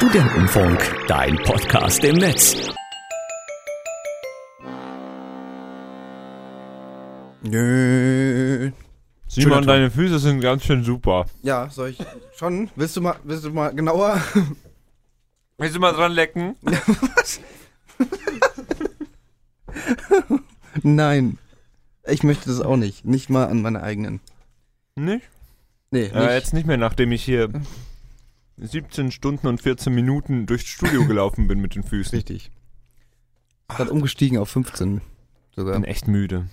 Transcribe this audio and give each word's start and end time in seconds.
Studentenfunk, 0.00 0.96
dein 1.08 1.36
Podcast 1.42 2.02
im 2.04 2.16
Netz. 2.16 2.70
Nö. 7.42 8.70
Simon, 9.28 9.66
deine 9.66 9.90
Füße 9.90 10.18
sind 10.18 10.40
ganz 10.40 10.64
schön 10.64 10.84
super. 10.84 11.26
Ja, 11.42 11.68
soll 11.68 11.90
ich 11.90 11.98
schon? 12.34 12.70
Willst 12.76 12.96
du 12.96 13.02
mal, 13.02 13.16
willst 13.24 13.44
du 13.44 13.50
mal 13.50 13.74
genauer? 13.74 14.18
Willst 15.58 15.76
du 15.76 15.80
mal 15.80 15.92
dran 15.92 16.12
lecken? 16.12 16.56
Nein. 20.82 21.36
Ich 22.06 22.22
möchte 22.22 22.48
das 22.48 22.62
auch 22.62 22.78
nicht. 22.78 23.04
Nicht 23.04 23.28
mal 23.28 23.48
an 23.48 23.60
meine 23.60 23.82
eigenen. 23.82 24.20
Nicht? 24.96 25.28
Nee, 25.90 26.04
nicht. 26.04 26.14
Äh, 26.14 26.36
jetzt 26.36 26.54
nicht 26.54 26.66
mehr, 26.66 26.78
nachdem 26.78 27.12
ich 27.12 27.22
hier 27.22 27.50
17 28.60 29.10
Stunden 29.10 29.46
und 29.46 29.60
14 29.60 29.92
Minuten 29.94 30.46
durchs 30.46 30.66
Studio 30.68 31.06
gelaufen 31.06 31.46
bin 31.46 31.60
mit 31.60 31.74
den 31.74 31.82
Füßen. 31.82 32.16
Richtig. 32.16 32.50
Dann 33.78 33.88
umgestiegen 33.88 34.38
auf 34.38 34.48
15 34.50 35.00
sogar. 35.54 35.74
bin 35.74 35.84
echt 35.84 36.08
müde. 36.08 36.48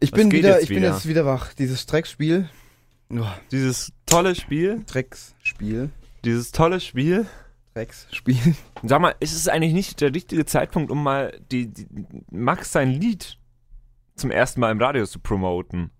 Ich 0.00 0.12
Was 0.12 0.18
bin 0.18 0.30
wieder, 0.32 0.54
jetzt 0.54 0.62
ich 0.64 0.68
bin 0.68 0.78
wieder? 0.78 0.92
jetzt 0.94 1.06
wieder 1.08 1.26
wach. 1.26 1.52
Dieses 1.54 1.86
Drecksspiel. 1.86 2.48
Oh, 3.10 3.24
Dieses 3.50 3.92
tolle 4.06 4.34
Spiel, 4.34 4.82
Drecksspiel. 4.86 5.90
dieses 6.24 6.52
tolle 6.52 6.78
Spiel. 6.80 7.26
Drecksspiel. 7.74 8.54
Sag 8.82 9.00
mal, 9.00 9.14
ist 9.20 9.32
es 9.34 9.48
eigentlich 9.48 9.72
nicht 9.72 10.00
der 10.00 10.14
richtige 10.14 10.44
Zeitpunkt, 10.46 10.90
um 10.90 11.02
mal 11.02 11.38
die, 11.50 11.68
die 11.72 11.86
Max 12.30 12.72
sein 12.72 12.90
Lied 12.90 13.38
zum 14.16 14.30
ersten 14.30 14.60
Mal 14.60 14.72
im 14.72 14.80
Radio 14.80 15.06
zu 15.06 15.20
promoten? 15.20 15.90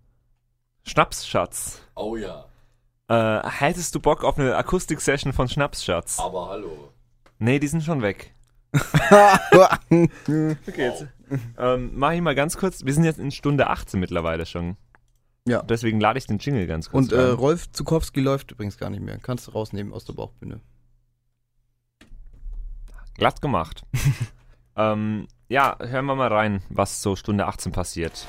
Schnapsschatz. 0.84 1.82
Oh 1.94 2.16
ja, 2.16 2.47
Äh, 3.08 3.40
hättest 3.48 3.94
du 3.94 4.00
Bock 4.00 4.22
auf 4.22 4.38
eine 4.38 4.54
Akustik-Session 4.56 5.32
von 5.32 5.48
Schnapsschatz? 5.48 6.18
aber 6.18 6.50
hallo. 6.50 6.92
Nee, 7.38 7.58
die 7.58 7.68
sind 7.68 7.82
schon 7.82 8.02
weg. 8.02 8.34
Okay, 9.90 10.10
jetzt. 10.76 11.06
Ähm, 11.58 11.92
mach 11.94 12.12
ich 12.12 12.20
mal 12.20 12.34
ganz 12.34 12.56
kurz. 12.56 12.84
Wir 12.84 12.92
sind 12.92 13.04
jetzt 13.04 13.18
in 13.18 13.30
Stunde 13.30 13.68
18 13.68 13.98
mittlerweile 13.98 14.44
schon. 14.46 14.76
Ja. 15.46 15.62
Deswegen 15.62 16.00
lade 16.00 16.18
ich 16.18 16.26
den 16.26 16.38
Jingle 16.38 16.66
ganz 16.66 16.90
kurz. 16.90 17.06
Und 17.06 17.12
äh, 17.12 17.20
rein. 17.20 17.34
Rolf 17.34 17.70
Zukowski 17.72 18.20
läuft 18.20 18.52
übrigens 18.52 18.76
gar 18.76 18.90
nicht 18.90 19.02
mehr. 19.02 19.18
Kannst 19.18 19.46
du 19.46 19.52
rausnehmen 19.52 19.92
aus 19.92 20.04
der 20.04 20.12
Bauchbühne. 20.12 20.60
glatt 23.16 23.40
gemacht. 23.40 23.84
ähm, 24.76 25.26
ja, 25.48 25.76
hören 25.80 26.04
wir 26.06 26.14
mal 26.14 26.32
rein, 26.32 26.62
was 26.68 27.02
so 27.02 27.16
Stunde 27.16 27.46
18 27.46 27.72
passiert. 27.72 28.26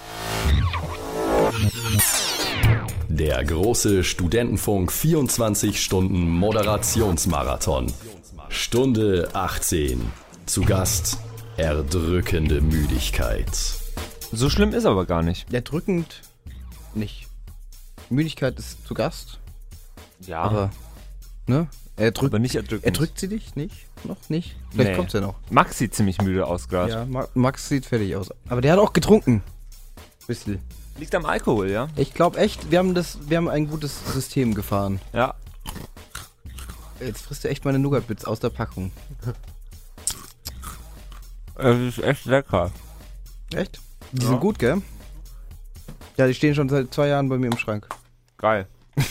Der 3.19 3.43
große 3.43 4.03
Studentenfunk 4.03 4.91
24 4.91 5.83
Stunden 5.83 6.27
Moderationsmarathon. 6.29 7.91
Stunde 8.49 9.29
18. 9.33 10.01
Zu 10.45 10.61
Gast 10.63 11.17
erdrückende 11.57 12.61
Müdigkeit. 12.61 13.49
So 14.31 14.49
schlimm 14.49 14.73
ist 14.73 14.85
aber 14.85 15.05
gar 15.05 15.21
nicht. 15.21 15.51
Ja, 15.51 15.61
drückend 15.61 16.21
nicht. 16.95 17.27
Müdigkeit 18.09 18.57
ist 18.57 18.87
zu 18.87 18.93
Gast, 18.95 19.39
Ja, 20.25 20.41
aber 20.41 20.71
ne? 21.45 21.67
Er 21.97 22.11
drückt, 22.11 22.31
aber 22.33 22.39
nicht 22.39 22.55
erdrückend. 22.55 22.85
er 22.85 22.91
drückt 22.91 23.19
sie 23.19 23.27
dich 23.27 23.55
nicht? 23.55 23.85
Noch 24.05 24.17
nicht? 24.29 24.55
Vielleicht 24.71 24.91
Nee. 24.91 24.95
kommt's 24.95 25.13
ja 25.13 25.19
noch. 25.21 25.35
Max 25.51 25.77
sieht 25.77 25.93
ziemlich 25.93 26.21
müde 26.21 26.47
aus 26.47 26.69
gerade. 26.69 26.91
Ja, 26.93 27.05
Ma 27.05 27.27
Max 27.33 27.67
sieht 27.67 27.85
fertig 27.85 28.15
aus. 28.15 28.29
Aber 28.47 28.61
der 28.61 28.71
hat 28.73 28.79
auch 28.79 28.93
getrunken. 28.93 29.43
Bisschen. 30.25 30.59
Liegt 30.99 31.15
am 31.15 31.25
Alkohol, 31.25 31.69
ja? 31.69 31.87
Ich 31.95 32.13
glaube 32.13 32.37
echt, 32.39 32.71
wir 32.71 32.79
haben 32.79 32.93
das, 32.93 33.17
wir 33.29 33.37
haben 33.37 33.47
ein 33.47 33.67
gutes 33.69 33.99
System 34.13 34.53
gefahren. 34.53 34.99
Ja. 35.13 35.33
Jetzt 36.99 37.21
frisst 37.21 37.45
du 37.45 37.49
echt 37.49 37.63
meine 37.63 37.79
Nougat-Bits 37.79 38.25
aus 38.25 38.41
der 38.41 38.49
Packung. 38.49 38.91
Es 41.55 41.97
ist 41.97 42.03
echt 42.03 42.25
lecker. 42.25 42.71
Echt? 43.53 43.79
Die 44.11 44.23
Ja. 44.23 44.29
sind 44.29 44.39
gut, 44.41 44.59
gell? 44.59 44.81
Ja, 46.17 46.27
die 46.27 46.33
stehen 46.33 46.53
schon 46.55 46.67
seit 46.67 46.93
zwei 46.93 47.07
Jahren 47.07 47.29
bei 47.29 47.37
mir 47.37 47.47
im 47.47 47.57
Schrank. 47.57 47.87
Geil. 48.37 48.67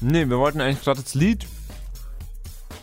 nee, 0.00 0.28
wir 0.28 0.38
wollten 0.38 0.60
eigentlich 0.60 0.82
gerade 0.84 1.02
das 1.02 1.14
Lied, 1.14 1.46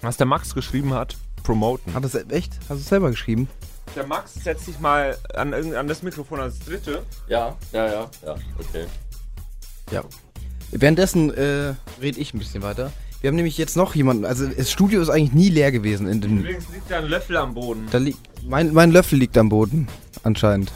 was 0.02 0.18
der 0.18 0.26
Max 0.26 0.56
geschrieben 0.56 0.94
hat, 0.94 1.18
promoten. 1.44 1.94
Hat 1.94 2.04
das 2.04 2.16
echt? 2.16 2.54
Hast 2.62 2.70
du 2.70 2.76
es 2.76 2.88
selber 2.88 3.12
geschrieben? 3.12 3.48
Der 3.96 4.08
Max 4.08 4.34
setzt 4.34 4.66
sich 4.66 4.80
mal 4.80 5.18
an, 5.36 5.54
an 5.54 5.88
das 5.88 6.02
Mikrofon 6.02 6.40
als 6.40 6.60
Dritte. 6.60 7.04
Ja, 7.28 7.56
ja, 7.72 7.86
ja, 7.86 8.10
ja, 8.26 8.36
okay. 8.58 8.86
Ja. 9.92 10.04
Währenddessen 10.72 11.32
äh, 11.34 11.76
rede 12.02 12.20
ich 12.20 12.34
ein 12.34 12.40
bisschen 12.40 12.64
weiter. 12.64 12.92
Wir 13.22 13.30
haben 13.30 13.36
nämlich 13.36 13.58
jetzt 13.58 13.78
noch 13.78 13.96
jemanden, 13.96 14.26
also 14.26 14.48
das 14.48 14.72
Studio 14.72 15.02
ist 15.02 15.10
eigentlich 15.10 15.34
nie 15.34 15.50
leer 15.50 15.72
gewesen 15.72 16.08
in 16.08 16.20
dem. 16.20 16.40
Übrigens 16.40 16.66
liegt 16.74 16.92
da 16.92 16.98
ein 16.98 17.06
Löffel 17.06 17.38
am 17.38 17.54
Boden. 17.54 17.88
Da 17.92 17.98
liegt. 17.98 18.20
Mein, 18.44 18.74
mein 18.74 18.92
Löffel 18.92 19.18
liegt 19.20 19.38
am 19.38 19.48
Boden, 19.48 19.88
anscheinend. 20.24 20.74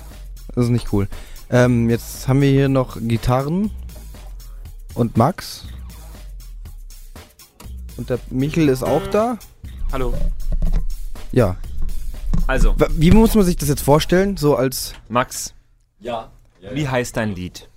Das 0.55 0.66
ist 0.66 0.72
nicht 0.72 0.94
cool. 0.94 1.07
Ähm, 1.49 1.89
jetzt 1.89 2.28
haben 2.28 2.41
wir 2.41 2.49
hier 2.49 2.69
noch 2.69 2.97
Gitarren 3.01 3.72
und 4.94 5.17
Max. 5.17 5.66
Und 7.97 8.09
der 8.09 8.19
Michel 8.29 8.69
ist 8.69 8.84
auch 8.84 9.05
da. 9.07 9.38
Hallo. 9.91 10.13
Ja. 11.31 11.57
Also, 12.47 12.75
Wie 12.91 13.11
muss 13.11 13.35
man 13.35 13.43
sich 13.45 13.57
das 13.57 13.67
jetzt 13.69 13.81
vorstellen? 13.81 14.38
So 14.38 14.55
als. 14.55 14.93
Max, 15.09 15.53
Ja. 15.99 16.31
ja, 16.61 16.73
wie 16.73 16.88
heißt 16.88 17.17
dein 17.17 17.35
Lied? 17.35 17.69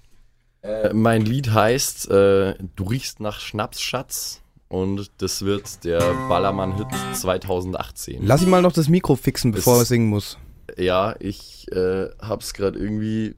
Äh, 0.62 0.92
mein 0.92 1.22
Lied 1.24 1.50
heißt 1.52 2.10
äh, 2.10 2.54
Du 2.76 2.84
riechst 2.84 3.18
nach 3.20 3.40
Schnapsschatz 3.40 4.42
und 4.68 5.10
das 5.18 5.42
wird 5.44 5.84
der 5.84 6.00
Ballermann-Hit 6.28 6.86
2018. 7.14 8.20
Lass 8.26 8.42
ihn 8.42 8.50
mal 8.50 8.60
noch 8.62 8.72
das 8.72 8.88
Mikro 8.88 9.16
fixen, 9.16 9.52
bevor 9.52 9.76
er 9.76 9.82
Ist- 9.82 9.88
singen 9.88 10.08
muss. 10.08 10.38
ja, 10.76 11.16
ich 11.18 11.66
äh, 11.72 12.08
hab's 12.20 12.52
gerade 12.54 12.78
irgendwie. 12.78 13.34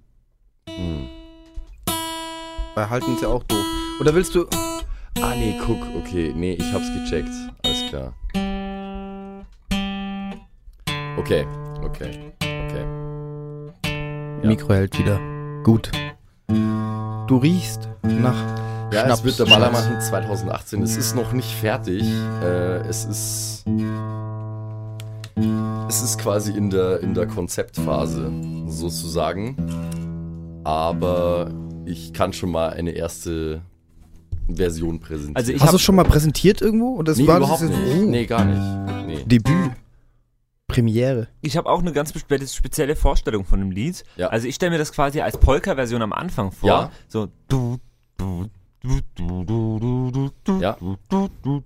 Hm. 0.69 1.07
Weil 2.75 2.91
halten 2.91 3.15
ist 3.15 3.23
ja 3.23 3.29
auch 3.29 3.45
doof. 3.45 3.65
Oder 4.01 4.15
willst 4.15 4.35
du. 4.35 4.47
Ah, 5.21 5.35
nee, 5.37 5.55
guck, 5.65 5.79
okay, 5.97 6.33
nee, 6.35 6.55
ich 6.55 6.73
hab's 6.73 6.89
gecheckt. 6.93 7.29
Alles 7.65 7.89
klar. 7.91 8.15
Okay, 11.19 11.47
okay, 11.85 12.33
okay. 12.39 12.85
Ja. 14.43 14.49
Mikro 14.49 14.73
hält 14.73 14.99
wieder. 14.99 15.21
Gut. 15.63 15.91
Du 16.49 17.37
riechst 17.37 17.89
nach. 18.03 18.35
Ja, 18.93 19.09
es 19.09 19.23
wird 19.23 19.39
der. 19.39 19.45
Ballermann 19.45 20.01
2018. 20.01 20.83
Es 20.83 20.97
ist 20.97 21.15
noch 21.15 21.33
nicht 21.33 21.55
fertig. 21.55 22.03
Äh, 22.43 22.79
es 22.89 23.05
ist. 23.05 23.65
Es 25.89 26.03
ist 26.03 26.19
quasi 26.19 26.53
in 26.53 26.71
der, 26.71 27.01
in 27.01 27.13
der 27.13 27.27
Konzeptphase, 27.27 28.33
sozusagen. 28.67 29.57
Aber 30.65 31.51
ich 31.85 32.15
kann 32.15 32.33
schon 32.33 32.51
mal 32.51 32.71
eine 32.71 32.93
erste 32.93 33.61
Version 34.49 35.01
präsentieren. 35.01 35.37
Also 35.37 35.53
ich 35.53 35.57
Hast 35.57 35.65
du 35.65 35.69
habe 35.69 35.77
es 35.77 35.83
schon 35.83 35.97
mal 35.97 36.05
präsentiert 36.05 36.63
irgendwo? 36.63 36.95
Oder 36.95 37.13
das 37.13 37.19
nee, 37.19 37.27
war 37.27 37.37
überhaupt 37.37 37.63
das 37.63 37.69
nicht. 37.69 37.81
Oh. 38.01 38.07
Nee, 38.07 38.25
gar 38.25 38.45
nicht. 38.45 39.07
Nee. 39.07 39.25
Debüt. 39.25 39.73
Premiere. 40.73 41.29
Ich 41.41 41.57
habe 41.57 41.69
auch 41.69 41.81
eine 41.81 41.93
ganz 41.93 42.13
spezielle 42.13 42.97
Vorstellung 42.97 43.45
von 43.45 43.61
dem 43.61 43.71
Lied. 43.71 44.05
Ja. 44.17 44.29
Also 44.29 44.49
ich 44.49 44.55
stelle 44.55 44.71
mir 44.71 44.79
das 44.79 44.93
quasi 44.93 45.21
als 45.21 45.39
Polka-Version 45.39 46.03
am 46.03 46.13
Anfang 46.13 46.53
vor. 46.53 46.69
Ja. 46.69 46.91
So 47.09 47.29
du, 47.49 47.79
du, 48.17 48.49
ja. 50.61 50.77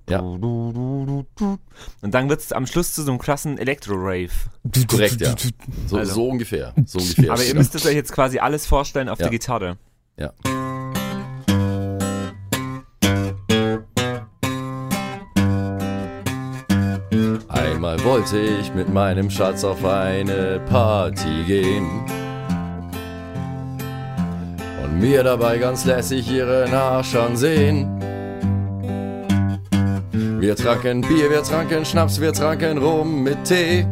ja. 0.08 0.20
Und 0.20 2.14
dann 2.14 2.28
wird 2.28 2.40
es 2.40 2.52
am 2.52 2.66
Schluss 2.66 2.92
zu 2.92 3.02
so 3.02 3.10
einem 3.10 3.18
krassen 3.18 3.56
Elektro-Rave. 3.58 4.30
Korrekt, 4.88 5.20
ja. 5.20 5.34
So, 5.86 5.96
also. 5.96 6.14
so, 6.14 6.28
ungefähr. 6.28 6.74
so 6.84 6.98
ungefähr. 6.98 7.32
Aber 7.32 7.42
ihr 7.42 7.54
müsst 7.54 7.74
es 7.74 7.86
euch 7.86 7.94
jetzt 7.94 8.12
quasi 8.12 8.38
alles 8.38 8.66
vorstellen 8.66 9.08
auf 9.08 9.18
ja. 9.18 9.24
der 9.24 9.30
Gitarre. 9.30 9.78
Ja. 10.18 10.32
Einmal 17.86 18.04
wollte 18.04 18.38
ich 18.40 18.74
mit 18.74 18.92
meinem 18.92 19.30
Schatz 19.30 19.62
auf 19.62 19.84
eine 19.84 20.60
Party 20.68 21.44
gehen 21.46 21.86
und 24.82 24.98
mir 24.98 25.22
dabei 25.22 25.58
ganz 25.58 25.84
lässig 25.84 26.28
ihren 26.28 26.74
Arsch 26.74 27.14
ansehen. 27.14 27.86
Wir 30.40 30.56
tranken 30.56 31.02
Bier, 31.02 31.30
wir 31.30 31.44
tranken 31.44 31.84
Schnaps, 31.84 32.20
wir 32.20 32.32
tranken 32.32 32.78
Rum 32.78 33.22
mit 33.22 33.44
Tee. 33.44 33.86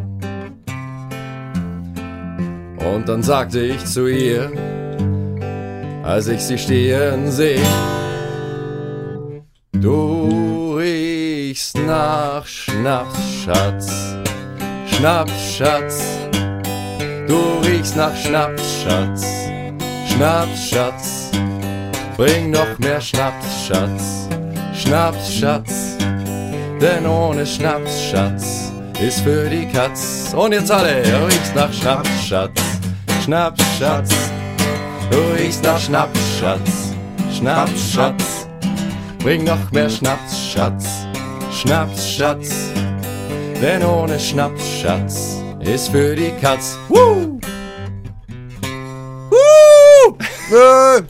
Und 2.94 3.08
dann 3.08 3.22
sagte 3.22 3.60
ich 3.60 3.84
zu 3.84 4.08
ihr, 4.08 4.50
als 6.02 6.26
ich 6.26 6.40
sie 6.40 6.58
stehen 6.58 7.30
seh. 7.30 7.60
Du 9.72 10.43
riechst 11.54 11.78
nach 11.78 12.44
Schnaps, 12.44 13.16
Schatz, 13.44 14.16
Schnaps, 14.88 15.32
Schatz. 15.56 16.02
Du 17.28 17.60
riechst 17.64 17.94
nach 17.96 18.16
Schnaps, 18.16 18.82
Schatz, 18.82 19.24
Schnaps, 20.08 20.70
Schatz. 20.70 21.30
Bring 22.16 22.50
noch 22.50 22.76
mehr 22.80 23.00
Schnaps, 23.00 23.46
Schatz, 23.68 24.28
Schnaps, 24.74 25.32
Schatz. 25.32 25.96
denn 26.80 27.06
ohne 27.06 27.46
Schnaps, 27.46 28.02
Schatz, 28.10 28.72
ist 29.00 29.20
für 29.20 29.48
die 29.48 29.68
Katz. 29.68 30.34
Und 30.36 30.50
jetzt 30.50 30.72
alle, 30.72 31.02
du 31.02 31.26
riechst 31.26 31.54
nach 31.54 31.72
Schnaps, 31.72 32.10
Schatz, 32.26 32.60
Schnaps, 33.22 33.62
Schatz, 33.78 34.10
du 35.08 35.20
riechst 35.38 35.62
nach 35.62 35.78
Schnaps, 35.78 36.18
Schatz, 36.40 36.94
Schnaps, 37.38 37.92
Schatz, 37.92 38.48
bring 39.20 39.44
noch 39.44 39.70
mehr 39.70 39.88
Schnaps, 39.88 40.48
Schatz, 40.52 41.03
Schnaps, 41.64 42.06
Schatz, 42.16 42.50
denn 43.62 43.82
ohne 43.84 44.20
Schnaps, 44.20 44.62
Schatz, 44.82 45.42
ist 45.60 45.88
für 45.88 46.14
die 46.14 46.30
Katz. 46.38 46.76
Woo! 46.90 47.38
Äh, 50.52 51.02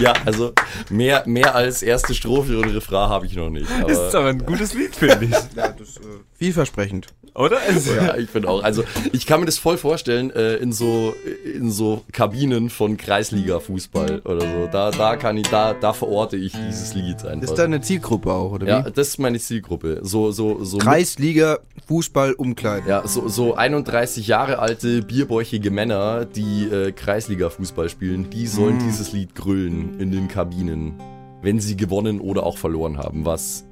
Ja, 0.00 0.14
also 0.24 0.54
mehr, 0.88 1.22
mehr 1.26 1.54
als 1.54 1.82
erste 1.82 2.14
Strophe 2.14 2.56
und 2.56 2.70
Refrain 2.70 3.10
habe 3.10 3.26
ich 3.26 3.36
noch 3.36 3.50
nicht. 3.50 3.70
Aber, 3.78 3.90
ist 3.92 4.14
aber 4.14 4.28
ein 4.28 4.38
gutes 4.38 4.72
Lied, 4.72 4.96
finde 4.96 5.26
ich. 5.26 5.30
ja, 5.54 5.68
das, 5.68 5.98
äh, 5.98 6.00
vielversprechend. 6.38 7.08
Oder? 7.36 7.58
Also, 7.68 7.92
ja, 7.92 8.16
ich 8.16 8.30
finde 8.30 8.48
auch. 8.48 8.62
Also 8.62 8.82
ich 9.12 9.26
kann 9.26 9.40
mir 9.40 9.46
das 9.46 9.58
voll 9.58 9.76
vorstellen 9.76 10.30
äh, 10.30 10.56
in 10.56 10.72
so 10.72 11.14
in 11.44 11.70
so 11.70 12.02
Kabinen 12.12 12.70
von 12.70 12.96
Kreisliga-Fußball 12.96 14.22
oder 14.24 14.40
so. 14.40 14.68
Da, 14.72 14.90
da 14.90 15.16
kann 15.16 15.36
ich, 15.36 15.48
da, 15.48 15.74
da 15.74 15.92
verorte 15.92 16.36
ich 16.36 16.52
dieses 16.52 16.94
Lied 16.94 17.24
einfach. 17.24 17.50
Ist 17.50 17.54
da 17.54 17.64
eine 17.64 17.80
Zielgruppe 17.80 18.32
auch, 18.32 18.52
oder 18.52 18.66
ja, 18.66 18.86
wie? 18.86 18.90
das 18.90 19.08
ist 19.08 19.18
meine 19.18 19.38
Zielgruppe. 19.38 20.00
So, 20.02 20.32
so, 20.32 20.64
so. 20.64 20.78
Kreisliga, 20.78 21.58
Fußball, 21.86 22.32
Umkleiden. 22.32 22.88
Ja, 22.88 23.06
so, 23.06 23.28
so 23.28 23.54
31 23.54 24.26
Jahre 24.26 24.58
alte, 24.58 25.02
bierbäuchige 25.02 25.70
Männer, 25.70 26.24
die 26.24 26.64
äh, 26.64 26.92
Kreisliga-Fußball 26.92 27.90
spielen, 27.90 28.30
die 28.30 28.46
sollen 28.46 28.78
dieses 28.78 29.12
Lied 29.12 29.34
grüllen 29.34 30.00
in 30.00 30.10
den 30.10 30.28
Kabinen, 30.28 30.94
wenn 31.42 31.60
sie 31.60 31.76
gewonnen 31.76 32.20
oder 32.20 32.44
auch 32.44 32.56
verloren 32.56 32.96
haben, 32.98 33.26
was 33.26 33.66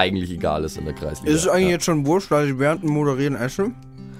eigentlich 0.00 0.30
egal 0.30 0.64
ist 0.64 0.76
in 0.78 0.84
der 0.84 0.94
Kreisliga. 0.94 1.30
Ist 1.32 1.42
es 1.42 1.48
eigentlich 1.48 1.66
ja. 1.68 1.72
jetzt 1.72 1.84
schon 1.84 2.06
wurscht, 2.06 2.30
weil 2.30 2.50
ich 2.50 2.58
während 2.58 2.82
dem 2.82 2.90
Moderieren 2.90 3.36
esse? 3.36 3.70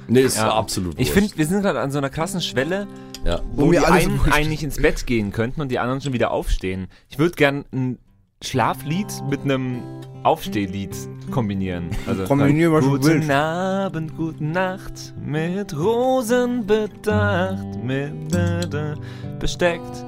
Nee, 0.08 0.22
ist 0.22 0.36
Ja. 0.38 0.52
absolut 0.54 0.94
ich 0.98 1.08
wurscht. 1.08 1.12
finde, 1.12 1.38
wir 1.38 1.46
sind 1.46 1.62
gerade 1.62 1.80
an 1.80 1.90
so 1.90 1.98
einer 1.98 2.10
krassen 2.10 2.40
Schwelle, 2.40 2.86
ja. 3.24 3.40
wo 3.52 3.66
Wo 3.66 3.70
die 3.72 3.78
einen 3.78 4.18
wurscht. 4.18 4.32
eigentlich 4.32 4.62
ins 4.62 4.76
Bett 4.80 5.06
gehen 5.06 5.32
könnten 5.32 5.60
und 5.60 5.70
die 5.70 5.78
anderen 5.78 6.00
schon 6.00 6.12
wieder 6.12 6.30
aufstehen. 6.32 6.88
Ich 7.08 7.18
würde 7.18 7.34
gern 7.36 7.64
ein 7.72 7.98
Schlaflied 8.42 9.06
mit 9.28 9.42
einem 9.42 9.82
Aufstehlied 10.22 10.94
kombinieren. 11.30 11.90
Also 12.06 12.24
Kombinieren, 12.24 12.72
was 12.72 12.84
du 12.84 12.90
Guten 12.92 13.04
willst. 13.04 13.30
Abend, 13.30 14.16
guten 14.16 14.52
Nacht, 14.52 15.14
mit 15.24 15.76
Rosen 15.78 16.66
bedacht, 16.66 17.64
mit 17.84 18.12
besteckt, 19.38 20.04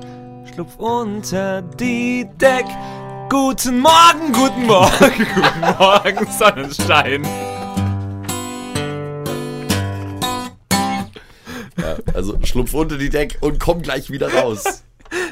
schlupf 0.53 0.77
unter 0.77 1.63
die 1.63 2.27
Deck. 2.41 2.65
Guten 3.33 3.81
Morgen, 3.81 4.31
guten 4.35 4.67
Morgen, 4.67 5.27
guten 5.35 5.61
Morgen, 5.79 6.27
Sonnenschein. 6.39 7.25
Ja, 11.79 11.97
also 12.13 12.39
schlupf 12.45 12.75
unter 12.75 12.99
die 12.99 13.09
Deck 13.09 13.39
und 13.41 13.59
komm 13.59 13.81
gleich 13.81 14.11
wieder 14.11 14.31
raus. 14.35 14.85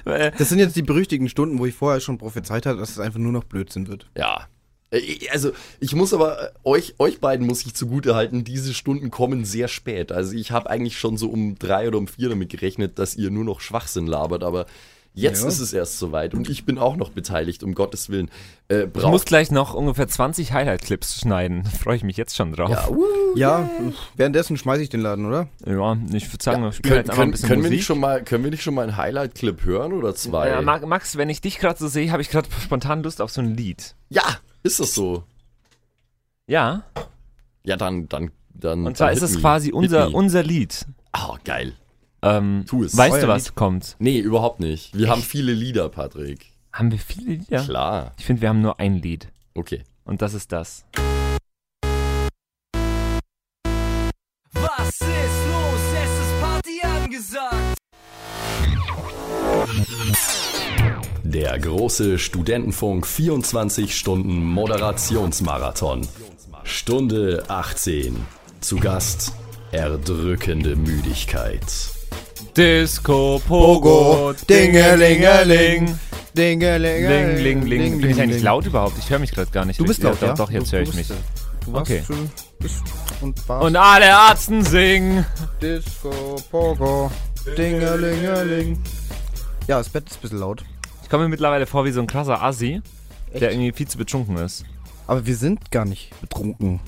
Äh, 0.07 0.33
Das 0.39 0.49
sind 0.49 0.61
jetzt 0.61 0.77
die 0.77 0.83
berüchtigten 0.83 1.29
Stunden, 1.29 1.59
wo 1.59 1.67
ich 1.67 1.75
vorher 1.75 2.01
schon 2.01 2.17
prophezeit 2.17 2.65
hatte, 2.65 2.79
dass 2.79 2.89
es 2.89 3.01
einfach 3.01 3.19
nur 3.19 3.33
noch 3.33 3.45
Blödsinn 3.45 3.87
wird. 3.87 4.07
Ja. 4.17 4.49
Äh, 4.91 5.29
Also, 5.31 5.53
ich 5.79 5.95
muss 5.95 6.15
aber, 6.15 6.43
äh, 6.43 6.51
euch, 6.65 6.95
euch 6.99 7.21
beiden 7.21 7.47
muss 7.47 7.67
ich 7.67 7.75
zugute 7.75 8.15
halten, 8.15 8.45
diese 8.45 8.73
Stunden 8.73 9.11
kommen 9.11 9.45
sehr 9.45 9.69
spät. 9.69 10.11
Also, 10.11 10.33
ich 10.33 10.53
habe 10.53 10.71
eigentlich 10.71 10.99
schon 10.99 11.19
so 11.19 11.29
um 11.29 11.59
drei 11.59 11.87
oder 11.87 11.99
um 11.99 12.09
vier 12.09 12.31
damit 12.31 12.49
gerechnet, 12.49 12.99
dass 12.99 13.15
ihr 13.15 13.31
nur 13.31 13.45
noch 13.45 13.61
Schwachsinn 13.61 14.07
labert, 14.07 14.43
aber 14.43 14.65
jetzt 15.15 15.43
Ja. 15.43 15.49
ist 15.49 15.59
es 15.61 15.73
erst 15.73 15.99
soweit 15.99 16.35
und 16.35 16.49
ich 16.49 16.65
bin 16.65 16.79
auch 16.79 16.97
noch 16.97 17.11
beteiligt, 17.11 17.63
um 17.63 17.75
Gottes 17.75 18.09
Willen. 18.11 18.31
Äh, 18.69 18.87
Ich 18.95 19.03
muss 19.05 19.25
gleich 19.25 19.51
noch 19.51 19.75
ungefähr 19.75 20.07
20 20.09 20.53
Highlight-Clips 20.53 21.21
schneiden. 21.21 21.65
Freue 21.83 21.97
ich 21.97 22.05
mich 22.05 22.17
jetzt 22.17 22.37
schon 22.37 22.53
drauf. 22.53 22.71
Ja, 22.71 22.89
uh, 22.89 23.05
Ja, 23.37 23.71
währenddessen 24.17 24.57
schmeiße 24.57 24.83
ich 24.83 24.89
den 24.89 25.01
Laden, 25.01 25.27
oder? 25.27 25.49
Ja, 25.67 25.97
ich 26.13 26.33
würde 26.33 26.43
sagen, 26.45 26.63
wir 26.63 26.73
spielen 26.73 26.91
können, 26.91 26.97
jetzt 27.01 27.11
einfach 27.11 27.13
ein 27.13 27.17
können, 27.17 27.31
bisschen 27.33 27.49
können, 27.49 27.63
wir 27.65 27.71
nicht 27.71 27.85
schon 27.85 27.99
mal, 28.01 28.23
können 28.23 28.45
wir 28.45 28.51
nicht 28.51 28.63
schon 28.63 28.75
mal 28.75 28.83
einen 28.83 28.97
Highlight-Clip 28.97 29.65
hören 29.65 29.93
oder 29.93 30.15
zwei? 30.15 30.49
ja, 30.49 30.63
Ma- 30.63 30.85
Max, 30.87 31.17
wenn 31.17 31.29
ich 31.29 31.41
dich 31.41 31.59
gerade 31.59 31.79
so 31.79 31.89
sehe, 31.89 32.11
habe 32.13 32.23
ich 32.23 32.31
gerade 32.31 32.49
spontan 32.63 33.03
Lust 33.03 33.21
auf 33.21 33.31
so 33.31 33.41
ein 33.41 33.55
Lied. 33.57 33.95
ja, 34.09 34.23
ist 34.63 34.79
das 34.81 34.95
so? 34.95 35.25
Ja, 36.47 36.83
Ja, 37.65 37.77
dann, 37.77 38.09
dann, 38.09 38.31
dann. 38.55 38.87
und 38.87 38.97
zwar 38.97 39.09
dann 39.09 39.17
ist 39.17 39.23
es 39.23 39.39
quasi 39.41 39.73
unser, 39.73 40.15
unser 40.15 40.43
Lied. 40.43 40.87
Ah, 41.13 41.37
geil. 41.45 41.75
Ähm, 42.23 42.65
Tu 42.69 42.85
es. 42.85 42.97
Weißt 42.97 43.15
Euer 43.15 43.21
du, 43.23 43.29
was 43.29 43.47
Lied. 43.47 43.55
kommt? 43.55 43.97
Nee, 43.99 44.19
überhaupt 44.19 44.61
nicht. 44.61 44.97
Wir 44.97 45.09
haben 45.09 45.23
viele 45.23 45.53
Lieder, 45.53 45.89
Patrick. 45.89 46.47
Haben 46.73 46.91
wir 46.91 46.99
viele 46.99 47.35
Lieder? 47.35 47.63
Klar. 47.65 48.13
Ich 48.19 48.27
finde, 48.27 48.43
wir 48.43 48.49
haben 48.51 48.61
nur 48.61 48.79
ein 48.79 48.97
Lied. 48.97 49.29
Okay. 49.55 49.83
Und 50.05 50.23
das 50.23 50.35
ist 50.35 50.53
das. 50.53 50.85
Was 54.53 54.89
ist 54.89 55.01
los? 55.01 55.81
Es 55.95 56.11
ist 56.11 56.41
Party 56.41 56.81
angesagt. 56.83 57.77
Der 61.23 61.59
große 61.59 62.19
Studentenfunk 62.19 63.07
24 63.07 63.97
Stunden 63.97 64.45
Moderationsmarathon. 64.45 66.07
Stunde 66.65 67.45
18. 67.49 68.17
Zu 68.61 68.77
Gast 68.77 69.33
erdrückende 69.73 70.77
Müdigkeit. 70.77 71.65
Disco, 72.65 73.41
Pogo, 73.49 74.35
Dingelingeling, 74.47 75.87
Ling, 75.87 75.99
Dingelingeling, 76.37 77.37
ling, 77.43 77.63
ling. 77.63 78.01
Bin 78.03 78.11
ich 78.11 78.21
eigentlich 78.21 78.43
laut 78.43 78.67
überhaupt? 78.67 78.99
Ich 78.99 79.09
höre 79.09 79.19
mich 79.19 79.31
gerade 79.33 79.51
gar 79.51 79.65
nicht. 79.65 79.81
Du 79.81 79.85
bist 79.87 80.03
laut, 80.03 80.21
ja? 80.21 80.29
Doch, 80.35 80.45
doch, 80.45 80.51
jetzt 80.51 80.71
höre 80.71 80.83
ich 80.83 80.93
mich. 80.93 81.09
Du 81.09 81.73
warst 81.73 81.91
Okay. 81.91 82.03
bist 82.59 82.83
und 83.23 83.49
warst 83.49 83.65
Und 83.65 83.77
alle 83.77 84.15
Arzten 84.15 84.63
singen. 84.63 85.25
Disco, 85.63 86.37
Pogo, 86.51 87.11
Dingelingeling. 87.57 88.79
Ja, 89.67 89.79
das 89.79 89.89
Bett 89.89 90.11
ist 90.11 90.19
ein 90.19 90.21
bisschen 90.21 90.41
laut. 90.41 90.63
Ich 91.03 91.09
komme 91.09 91.23
mir 91.23 91.31
mittlerweile 91.31 91.65
vor 91.65 91.87
wie 91.87 91.93
so 91.93 92.03
ein 92.03 92.07
krasser 92.07 92.43
Assi, 92.43 92.83
Echt? 93.33 93.41
der 93.41 93.53
irgendwie 93.53 93.73
viel 93.73 93.89
zu 93.89 93.97
betrunken 93.97 94.37
ist. 94.37 94.67
Aber 95.07 95.25
wir 95.25 95.35
sind 95.35 95.71
gar 95.71 95.87
nicht 95.87 96.11
betrunken. 96.21 96.81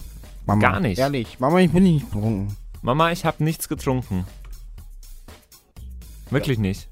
Mama. 0.44 0.60
Gar 0.60 0.80
nicht? 0.80 0.98
Ehrlich, 0.98 1.40
Mama, 1.40 1.60
ich 1.60 1.70
bin 1.70 1.84
nicht 1.84 2.10
betrunken. 2.10 2.54
Mama, 2.82 3.10
ich 3.10 3.24
habe 3.24 3.42
nichts 3.42 3.70
getrunken. 3.70 4.26
Wirklich 6.32 6.58
nicht. 6.58 6.88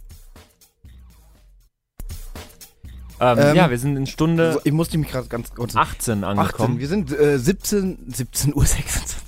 Ähm, 3.20 3.38
Ähm, 3.38 3.54
ja, 3.56 3.70
wir 3.70 3.78
sind 3.78 3.96
in 3.96 4.06
Stunde 4.06 4.54
So, 4.54 4.60
ich 4.64 4.72
musste 4.72 4.96
mich 4.96 5.10
gerade 5.10 5.28
ganz 5.28 5.52
kurz... 5.54 5.76
18 5.76 6.24
18. 6.24 6.24
angekommen. 6.24 6.78
Wir 6.78 6.88
sind 6.88 7.12
äh, 7.12 7.38
17, 7.38 8.10
17 8.12 8.54
Uhr 8.54 8.64
26. 8.64 9.18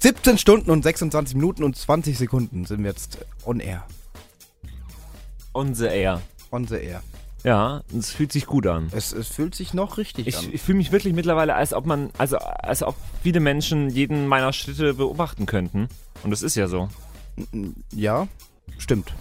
17 0.00 0.38
Stunden 0.38 0.70
und 0.70 0.82
26 0.82 1.34
Minuten 1.34 1.62
und 1.62 1.76
20 1.76 2.16
Sekunden 2.16 2.64
sind 2.64 2.82
wir 2.82 2.90
jetzt 2.90 3.18
on 3.44 3.60
air. 3.60 3.84
Unser 5.52 5.90
Air. 5.90 6.20
On 6.52 6.66
the 6.66 6.76
air. 6.76 7.02
Ja, 7.42 7.82
es 7.96 8.10
fühlt 8.10 8.32
sich 8.32 8.46
gut 8.46 8.66
an. 8.66 8.88
Es, 8.92 9.12
es 9.12 9.28
fühlt 9.28 9.54
sich 9.54 9.72
noch 9.72 9.96
richtig 9.98 10.26
Ich, 10.26 10.38
an. 10.38 10.48
ich 10.52 10.60
fühle 10.60 10.78
mich 10.78 10.92
wirklich 10.92 11.14
mittlerweile, 11.14 11.54
als 11.54 11.72
ob 11.72 11.86
man, 11.86 12.10
also 12.18 12.36
als 12.36 12.82
ob 12.82 12.94
viele 13.22 13.40
Menschen 13.40 13.88
jeden 13.90 14.26
meiner 14.26 14.52
Schritte 14.52 14.94
beobachten 14.94 15.46
könnten. 15.46 15.88
Und 16.22 16.30
das 16.30 16.42
ist 16.42 16.54
ja 16.54 16.66
so. 16.68 16.88
Ja, 17.94 18.28
stimmt. 18.78 19.12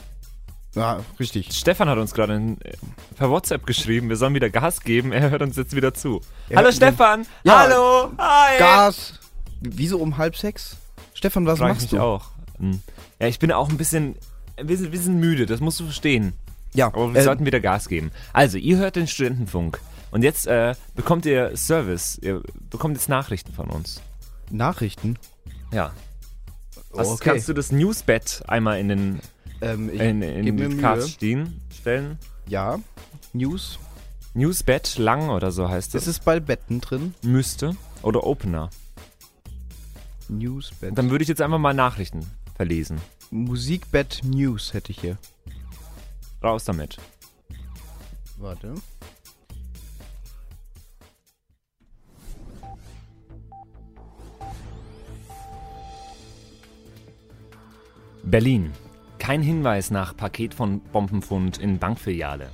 Ja, 0.75 1.03
richtig. 1.19 1.51
Stefan 1.53 1.89
hat 1.89 1.97
uns 1.97 2.13
gerade 2.13 2.35
äh, 2.35 2.73
per 3.15 3.29
WhatsApp 3.29 3.65
geschrieben, 3.65 4.09
wir 4.09 4.15
sollen 4.15 4.33
wieder 4.35 4.49
Gas 4.49 4.81
geben. 4.81 5.11
Er 5.11 5.29
hört 5.29 5.41
uns 5.41 5.57
jetzt 5.57 5.75
wieder 5.75 5.93
zu. 5.93 6.21
Ja, 6.49 6.57
Hallo 6.57 6.71
Stefan! 6.71 7.25
Ja, 7.43 7.59
Hallo! 7.59 8.11
Hi! 8.17 8.57
Gas! 8.59 9.13
Wieso 9.61 9.97
um 9.99 10.17
halb 10.17 10.37
sechs? 10.37 10.77
Stefan, 11.13 11.45
was 11.45 11.59
Frag 11.59 11.69
ich 11.69 11.73
machst 11.73 11.91
mich 11.91 11.99
du? 11.99 12.05
auch. 12.05 12.29
Hm. 12.59 12.81
Ja, 13.19 13.27
ich 13.27 13.39
bin 13.39 13.51
auch 13.51 13.69
ein 13.69 13.77
bisschen. 13.77 14.15
Wir 14.61 14.77
sind, 14.77 14.91
wir 14.91 14.99
sind 14.99 15.19
müde, 15.19 15.45
das 15.45 15.59
musst 15.59 15.79
du 15.79 15.85
verstehen. 15.85 16.33
Ja, 16.73 16.87
Aber 16.87 17.13
wir 17.13 17.19
äh, 17.21 17.23
sollten 17.23 17.45
wieder 17.45 17.59
Gas 17.59 17.87
geben. 17.89 18.11
Also, 18.31 18.57
ihr 18.57 18.77
hört 18.77 18.95
den 18.95 19.07
Studentenfunk. 19.07 19.79
Und 20.11 20.23
jetzt 20.23 20.47
äh, 20.47 20.75
bekommt 20.95 21.25
ihr 21.25 21.55
Service. 21.57 22.17
Ihr 22.21 22.41
bekommt 22.69 22.95
jetzt 22.95 23.09
Nachrichten 23.09 23.53
von 23.53 23.69
uns. 23.69 24.01
Nachrichten. 24.49 25.17
Ja. 25.71 25.91
Was, 26.91 27.07
okay. 27.09 27.31
Kannst 27.31 27.47
du 27.49 27.53
das 27.53 27.71
Newsbed 27.71 28.43
einmal 28.47 28.79
in 28.79 28.89
den 28.89 29.19
Ähm, 29.61 29.89
ich 29.93 29.99
in, 29.99 30.21
in 30.21 30.55
mir 30.55 30.69
Mühe. 30.69 31.07
Stehen, 31.07 31.61
stellen? 31.73 32.17
Ja, 32.47 32.79
News. 33.33 33.79
Newsbed 34.33 34.97
lang 34.97 35.29
oder 35.29 35.51
so 35.51 35.69
heißt 35.69 35.93
das. 35.93 36.03
Ist 36.03 36.07
es 36.07 36.19
bei 36.19 36.39
Betten 36.39 36.81
drin? 36.81 37.13
Müsste. 37.23 37.75
Oder 38.01 38.25
Opener. 38.25 38.69
Newsbett. 40.29 40.97
Dann 40.97 41.09
würde 41.09 41.23
ich 41.23 41.27
jetzt 41.27 41.41
einfach 41.41 41.57
mal 41.57 41.73
Nachrichten 41.73 42.25
verlesen. 42.55 43.01
Musikbett 43.31 44.21
News 44.23 44.73
hätte 44.73 44.91
ich 44.91 45.01
hier. 45.01 45.17
Raus 46.43 46.63
damit. 46.63 46.97
Warte. 48.37 48.75
Berlin. 58.23 58.71
Kein 59.19 59.41
Hinweis 59.43 59.91
nach 59.91 60.17
Paket 60.17 60.55
von 60.55 60.79
Bombenfund 60.79 61.59
in 61.59 61.77
Bankfiliale. 61.77 62.49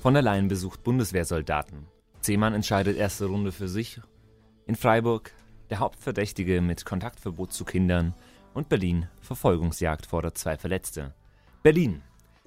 Von 0.00 0.14
der 0.14 0.22
Leyen 0.22 0.48
besucht 0.48 0.82
Bundeswehrsoldaten. 0.84 1.86
Seemann 2.20 2.54
entscheidet 2.54 2.96
erste 2.96 3.26
Runde 3.26 3.52
für 3.52 3.68
sich. 3.68 4.00
In 4.66 4.76
Freiburg 4.76 5.32
der 5.68 5.80
Hauptverdächtige 5.80 6.62
mit 6.62 6.84
Kontaktverbot 6.84 7.52
zu 7.52 7.64
Kindern. 7.64 8.14
Und 8.54 8.68
Berlin 8.68 9.08
Verfolgungsjagd 9.20 10.06
fordert 10.06 10.38
zwei 10.38 10.56
Verletzte. 10.56 11.14
Berlin. 11.62 12.02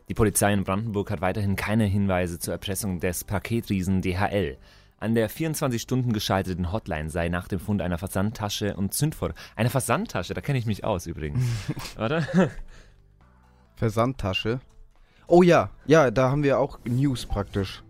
Die 0.08 0.14
Polizei 0.14 0.54
in 0.54 0.64
Brandenburg 0.64 1.12
hat 1.12 1.22
weiterhin 1.22 1.56
keine 1.56 1.86
Hinweise 1.86 2.40
zur 2.40 2.54
Erpressung 2.54 3.00
des 3.00 3.24
Paketriesen 3.24 4.02
DHL. 4.02 4.58
An 4.98 5.14
der 5.14 5.30
24 5.30 5.82
Stunden 5.82 6.14
geschalteten 6.14 6.72
Hotline 6.72 7.10
sei 7.10 7.30
nach 7.30 7.48
dem 7.48 7.60
Fund 7.60 7.82
einer 7.82 7.98
Versandtasche 7.98 8.76
und 8.76 8.94
Zündfeuer. 8.94 9.34
Eine 9.56 9.70
Versandtasche, 9.70 10.34
da 10.34 10.42
kenne 10.42 10.58
ich 10.58 10.66
mich 10.66 10.84
aus 10.84 11.06
übrigens. 11.06 11.44
Warte. 11.96 12.52
Versandtasche. 13.76 14.60
Oh 15.28 15.42
ja, 15.42 15.72
ja, 15.86 16.12
da 16.12 16.30
haben 16.30 16.44
wir 16.44 16.60
auch 16.60 16.80
News 16.86 17.26
praktisch. 17.26 17.84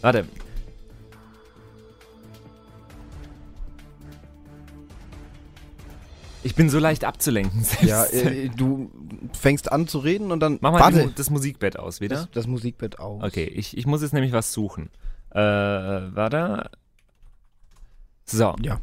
Warte. 0.00 0.26
Ich 6.42 6.54
bin 6.54 6.70
so 6.70 6.78
leicht 6.78 7.04
abzulenken. 7.04 7.64
Ja, 7.82 8.04
äh, 8.06 8.48
du 8.48 8.90
fängst 9.32 9.70
an 9.70 9.86
zu 9.86 9.98
reden 9.98 10.32
und 10.32 10.40
dann. 10.40 10.58
Mach 10.60 10.72
mal 10.72 10.80
warte, 10.80 11.12
das 11.14 11.30
Musikbett 11.30 11.78
aus 11.78 12.00
wieder. 12.00 12.16
das, 12.16 12.30
das 12.30 12.46
Musikbett 12.46 12.98
aus. 12.98 13.22
Okay, 13.22 13.44
ich, 13.44 13.76
ich 13.76 13.86
muss 13.86 14.02
jetzt 14.02 14.12
nämlich 14.12 14.32
was 14.32 14.52
suchen. 14.52 14.90
Äh, 15.30 15.38
warte. 15.38 16.70
So. 18.24 18.54
Ja. 18.62 18.80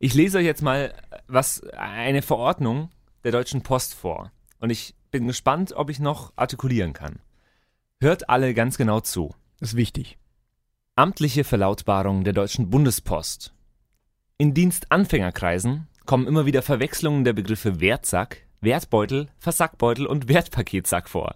Ich 0.00 0.14
lese 0.14 0.38
euch 0.38 0.44
jetzt 0.44 0.62
mal 0.62 0.94
was 1.26 1.60
eine 1.72 2.22
Verordnung 2.22 2.90
der 3.24 3.32
Deutschen 3.32 3.62
Post 3.62 3.94
vor. 3.94 4.30
Und 4.60 4.70
ich 4.70 4.94
bin 5.10 5.26
gespannt, 5.26 5.72
ob 5.72 5.90
ich 5.90 5.98
noch 5.98 6.32
artikulieren 6.36 6.92
kann. 6.92 7.18
Hört 8.00 8.28
alle 8.28 8.54
ganz 8.54 8.78
genau 8.78 9.00
zu. 9.00 9.34
Ist 9.60 9.74
wichtig. 9.74 10.16
Amtliche 10.94 11.42
Verlautbarung 11.42 12.22
der 12.22 12.32
Deutschen 12.32 12.70
Bundespost. 12.70 13.52
In 14.36 14.54
Dienstanfängerkreisen 14.54 15.88
kommen 16.06 16.28
immer 16.28 16.46
wieder 16.46 16.62
Verwechslungen 16.62 17.24
der 17.24 17.32
Begriffe 17.32 17.80
Wertsack, 17.80 18.46
Wertbeutel, 18.60 19.28
Versackbeutel 19.38 20.06
und 20.06 20.28
Wertpaketsack 20.28 21.08
vor. 21.08 21.34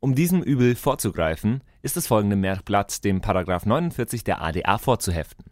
Um 0.00 0.16
diesem 0.16 0.42
Übel 0.42 0.74
vorzugreifen, 0.74 1.62
ist 1.82 1.96
das 1.96 2.08
folgende 2.08 2.34
Merkblatt 2.34 3.04
dem 3.04 3.20
Paragraph 3.20 3.66
49 3.66 4.24
der 4.24 4.42
ADA 4.42 4.78
vorzuheften. 4.78 5.44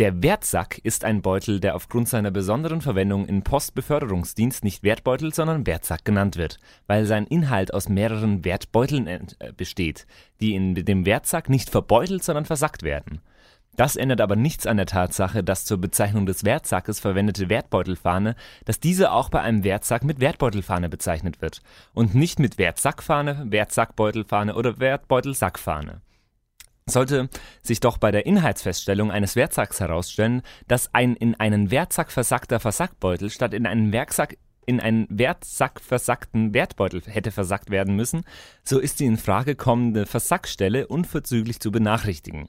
Der 0.00 0.22
Wertsack 0.22 0.78
ist 0.78 1.04
ein 1.04 1.20
Beutel, 1.20 1.60
der 1.60 1.74
aufgrund 1.74 2.08
seiner 2.08 2.30
besonderen 2.30 2.80
Verwendung 2.80 3.26
im 3.26 3.42
Postbeförderungsdienst 3.42 4.64
nicht 4.64 4.82
Wertbeutel, 4.82 5.34
sondern 5.34 5.66
Wertsack 5.66 6.06
genannt 6.06 6.38
wird, 6.38 6.58
weil 6.86 7.04
sein 7.04 7.26
Inhalt 7.26 7.74
aus 7.74 7.90
mehreren 7.90 8.42
Wertbeuteln 8.42 9.06
äh, 9.06 9.52
besteht, 9.54 10.06
die 10.40 10.54
in 10.54 10.74
dem 10.74 11.04
Wertsack 11.04 11.50
nicht 11.50 11.68
verbeutelt, 11.68 12.24
sondern 12.24 12.46
versackt 12.46 12.82
werden. 12.82 13.20
Das 13.76 13.94
ändert 13.94 14.22
aber 14.22 14.36
nichts 14.36 14.66
an 14.66 14.78
der 14.78 14.86
Tatsache, 14.86 15.44
dass 15.44 15.66
zur 15.66 15.76
Bezeichnung 15.76 16.24
des 16.24 16.44
Wertsackes 16.44 16.98
verwendete 16.98 17.50
Wertbeutelfahne, 17.50 18.36
dass 18.64 18.80
diese 18.80 19.12
auch 19.12 19.28
bei 19.28 19.42
einem 19.42 19.64
Wertsack 19.64 20.02
mit 20.02 20.18
Wertbeutelfahne 20.18 20.88
bezeichnet 20.88 21.42
wird 21.42 21.60
und 21.92 22.14
nicht 22.14 22.38
mit 22.38 22.56
Wertsackfahne, 22.56 23.48
Wertsackbeutelfahne 23.50 24.54
oder 24.54 24.78
Wertbeutelsackfahne. 24.80 26.00
Sollte 26.90 27.28
sich 27.62 27.80
doch 27.80 27.98
bei 27.98 28.10
der 28.10 28.26
Inhaltsfeststellung 28.26 29.10
eines 29.10 29.36
Wertsacks 29.36 29.80
herausstellen, 29.80 30.42
dass 30.68 30.92
ein 30.94 31.16
in 31.16 31.34
einen 31.34 31.70
Wertsack 31.70 32.12
versackter 32.12 32.60
Versackbeutel 32.60 33.30
statt 33.30 33.54
in 33.54 33.66
einen 33.66 33.92
Werksack 33.92 34.36
in 34.66 34.78
einen 34.78 35.06
Wertsack 35.10 35.80
versackten 35.80 36.54
Wertbeutel 36.54 37.02
hätte 37.06 37.32
versackt 37.32 37.70
werden 37.70 37.96
müssen, 37.96 38.22
so 38.62 38.78
ist 38.78 39.00
die 39.00 39.06
in 39.06 39.16
Frage 39.16 39.56
kommende 39.56 40.06
Versackstelle 40.06 40.86
unverzüglich 40.86 41.58
zu 41.58 41.72
benachrichtigen. 41.72 42.48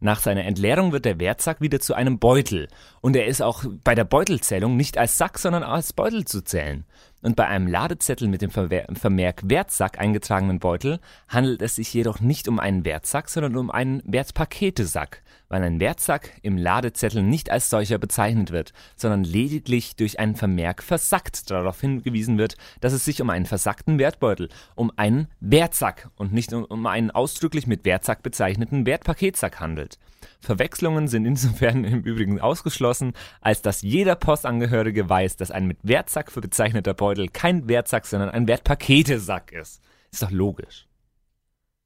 Nach 0.00 0.20
seiner 0.20 0.44
Entleerung 0.44 0.92
wird 0.92 1.04
der 1.04 1.20
Wertsack 1.20 1.60
wieder 1.60 1.80
zu 1.80 1.94
einem 1.94 2.18
Beutel 2.18 2.68
und 3.00 3.16
er 3.16 3.26
ist 3.26 3.42
auch 3.42 3.64
bei 3.84 3.94
der 3.94 4.04
Beutelzählung 4.04 4.76
nicht 4.76 4.98
als 4.98 5.18
Sack, 5.18 5.38
sondern 5.38 5.62
als 5.62 5.92
Beutel 5.92 6.24
zu 6.24 6.42
zählen. 6.42 6.84
Und 7.20 7.34
bei 7.34 7.46
einem 7.46 7.66
Ladezettel 7.66 8.28
mit 8.28 8.42
dem 8.42 8.50
Vermerk 8.50 9.42
Wertsack 9.44 9.98
eingetragenen 9.98 10.60
Beutel 10.60 11.00
handelt 11.28 11.62
es 11.62 11.74
sich 11.74 11.92
jedoch 11.92 12.20
nicht 12.20 12.46
um 12.46 12.60
einen 12.60 12.84
Wertsack, 12.84 13.28
sondern 13.28 13.56
um 13.56 13.72
einen 13.72 14.02
Wertpaketesack, 14.04 15.22
weil 15.48 15.62
ein 15.62 15.80
Wertsack 15.80 16.32
im 16.42 16.56
Ladezettel 16.56 17.22
nicht 17.22 17.50
als 17.50 17.70
solcher 17.70 17.98
bezeichnet 17.98 18.50
wird, 18.50 18.72
sondern 18.96 19.24
lediglich 19.24 19.96
durch 19.96 20.18
einen 20.18 20.36
Vermerk 20.36 20.82
versackt 20.82 21.50
darauf 21.50 21.80
hingewiesen 21.80 22.38
wird, 22.38 22.56
dass 22.80 22.92
es 22.92 23.04
sich 23.04 23.20
um 23.22 23.30
einen 23.30 23.46
versackten 23.46 23.98
Wertbeutel, 23.98 24.48
um 24.74 24.92
einen 24.96 25.28
Wertsack 25.40 26.10
und 26.16 26.32
nicht 26.32 26.52
um, 26.52 26.86
einen 26.86 27.10
ausdrücklich 27.10 27.66
mit 27.66 27.84
Wertsack 27.84 28.22
bezeichneten 28.22 28.86
Wertpaketsack 28.86 29.60
handelt. 29.60 29.98
Verwechslungen 30.40 31.08
sind 31.08 31.24
insofern 31.24 31.84
im 31.84 32.02
Übrigen 32.02 32.40
ausgeschlossen, 32.40 33.12
als 33.40 33.62
dass 33.62 33.82
jeder 33.82 34.14
Postangehörige 34.14 35.08
weiß, 35.08 35.36
dass 35.36 35.50
ein 35.50 35.66
mit 35.66 35.78
Wertsack 35.82 36.30
für 36.30 36.40
bezeichneter 36.40 36.94
Beutel 36.94 37.28
kein 37.28 37.68
Wertsack, 37.68 38.06
sondern 38.06 38.30
ein 38.30 38.46
Wertpaketesack 38.46 39.52
ist. 39.52 39.82
Ist 40.10 40.22
doch 40.22 40.30
logisch. 40.30 40.86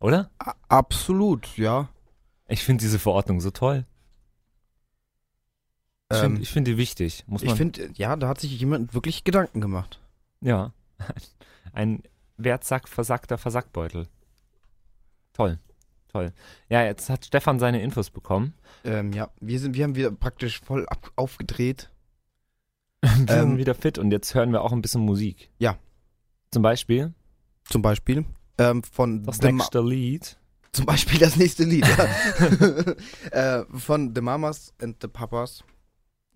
Oder? 0.00 0.30
Absolut, 0.68 1.56
ja. 1.56 1.88
Ich 2.52 2.62
finde 2.64 2.82
diese 2.82 2.98
Verordnung 2.98 3.40
so 3.40 3.50
toll. 3.50 3.84
Ich 6.10 6.18
Ähm, 6.18 6.22
finde 6.36 6.46
find 6.46 6.66
die 6.66 6.76
wichtig. 6.76 7.24
Muss 7.26 7.42
man, 7.42 7.50
ich 7.52 7.56
finde, 7.56 7.90
ja, 7.94 8.14
da 8.16 8.28
hat 8.28 8.40
sich 8.40 8.58
jemand 8.60 8.92
wirklich 8.94 9.24
Gedanken 9.24 9.60
gemacht. 9.60 10.00
ja. 10.40 10.72
Ein 11.72 12.02
Wertsack 12.36 12.86
versackter 12.88 13.38
Versackbeutel. 13.38 14.06
Toll. 15.32 15.58
Toll. 16.08 16.32
Ja, 16.68 16.84
jetzt 16.84 17.08
hat 17.08 17.24
Stefan 17.24 17.58
seine 17.58 17.80
Infos 17.82 18.10
bekommen. 18.10 18.52
Ähm, 18.84 19.12
ja, 19.14 19.30
wir 19.40 19.58
sind, 19.58 19.74
wir 19.74 19.84
haben 19.84 19.96
wieder 19.96 20.10
praktisch 20.10 20.60
voll 20.60 20.86
ab 20.88 21.10
aufgedreht. 21.16 21.90
Wir 23.02 23.08
sind 23.10 23.30
Ähm, 23.30 23.56
wieder 23.56 23.74
fit 23.74 23.96
und 23.98 24.10
jetzt 24.12 24.34
hören 24.34 24.52
wir 24.52 24.60
auch 24.62 24.70
ein 24.72 24.82
bisschen 24.82 25.00
Musik. 25.00 25.50
Ja. 25.58 25.76
Zum 26.52 26.62
Beispiel 26.62 27.14
Zum 27.64 27.80
Beispiel. 27.82 28.24
Ähm, 28.58 28.82
von 28.84 29.24
das 29.24 29.38
The 29.38 29.46
Ma- 29.46 29.52
nächste 29.52 29.80
Lied. 29.80 30.38
Zum 30.74 30.86
Beispiel 30.86 31.18
das 31.18 31.36
nächste 31.36 31.64
Lied. 31.64 31.86
ja. 31.86 33.60
äh, 33.60 33.64
von 33.74 34.14
The 34.14 34.22
Mamas 34.22 34.72
and 34.80 34.96
the 35.02 35.08
Papas. 35.08 35.62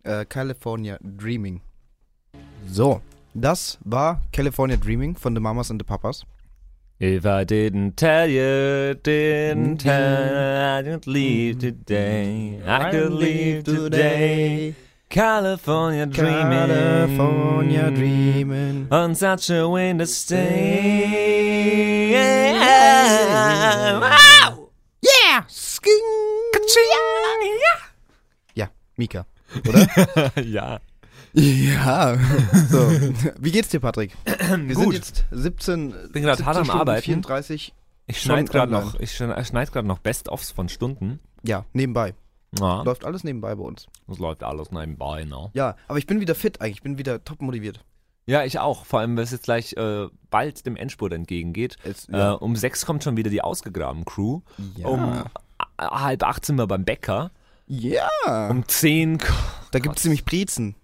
Äh, 0.02 0.26
California 0.26 0.98
Dreaming. 1.00 1.62
So, 2.66 3.00
das 3.32 3.78
war 3.84 4.20
California 4.32 4.76
Dreaming 4.76 5.16
von 5.16 5.34
The 5.34 5.40
Mamas 5.40 5.70
and 5.70 5.80
the 5.80 5.86
Papas. 5.86 6.26
If 7.00 7.24
I 7.24 7.44
didn't 7.44 7.96
tell 7.96 8.28
you, 8.28 8.94
didn't 8.94 9.78
tell, 9.78 10.80
I 10.80 10.82
didn't 10.82 11.06
leave 11.06 11.58
today. 11.58 12.60
I 12.66 12.90
could 12.90 13.12
leave 13.12 13.64
today. 13.64 14.74
California 15.08 16.04
dreaming. 16.06 16.68
California 16.68 17.90
Dreaming. 17.90 18.88
On 18.90 19.14
such 19.14 19.50
a 19.50 19.68
winter 19.68 20.06
stay. 20.06 21.36
Wow! 24.00 24.70
Yeah! 25.02 25.44
Sking! 25.48 26.02
Ja, 28.54 28.68
Mika. 28.96 29.26
Oder? 29.68 29.86
ja. 30.42 30.80
ja. 31.32 32.16
So. 32.68 32.90
Wie 33.38 33.50
geht's 33.52 33.68
dir, 33.68 33.80
Patrick? 33.80 34.16
Wir 34.24 34.74
Gut. 34.74 34.76
sind 34.84 34.92
jetzt 34.94 35.24
17. 35.30 35.94
Bin 36.12 36.22
grad 36.22 36.44
hart 36.44 36.56
17 36.56 36.70
am 36.72 36.80
Arbeiten. 36.80 37.02
34. 37.04 37.74
Ich 38.08 38.20
schneide 38.22 38.48
gerade 38.50 38.72
noch, 38.72 38.98
ich 39.00 39.12
schneid 39.16 39.72
grad 39.72 39.84
noch 39.84 39.98
Best-ofs 39.98 40.50
von 40.52 40.68
Stunden. 40.68 41.20
Ja, 41.42 41.64
nebenbei. 41.72 42.14
Ja, 42.58 42.82
Läuft 42.82 43.04
alles 43.04 43.24
nebenbei 43.24 43.54
bei 43.54 43.62
uns. 43.64 43.86
das 44.06 44.18
läuft 44.18 44.42
alles 44.42 44.70
nebenbei, 44.70 45.24
ne? 45.24 45.50
Ja, 45.52 45.76
aber 45.88 45.98
ich 45.98 46.06
bin 46.06 46.20
wieder 46.20 46.34
fit 46.34 46.60
eigentlich. 46.60 46.76
Ich 46.76 46.82
bin 46.82 46.98
wieder 46.98 47.22
top 47.24 47.42
motiviert. 47.42 47.84
Ja, 48.26 48.44
ich 48.44 48.58
auch. 48.58 48.84
Vor 48.86 49.00
allem, 49.00 49.16
weil 49.16 49.24
es 49.24 49.30
jetzt 49.32 49.44
gleich 49.44 49.72
äh, 49.74 50.06
bald 50.30 50.64
dem 50.66 50.76
Endspurt 50.76 51.12
entgegengeht. 51.12 51.76
Jetzt, 51.84 52.08
Äh, 52.08 52.30
um 52.40 52.56
sechs 52.56 52.86
kommt 52.86 53.04
schon 53.04 53.16
wieder 53.16 53.30
die 53.30 53.42
ausgegraben 53.42 54.04
Crew. 54.04 54.40
ja. 54.76 54.86
Um 54.86 55.24
halb 55.78 56.22
acht 56.22 56.44
sind 56.46 56.56
wir 56.56 56.66
beim 56.66 56.84
Bäcker. 56.84 57.30
Ja. 57.66 58.08
Um 58.50 58.66
zehn. 58.68 59.18
ko- 59.18 59.32
Da 59.72 59.78
gibt's 59.78 60.04
nämlich 60.04 60.24
Brezen. 60.24 60.74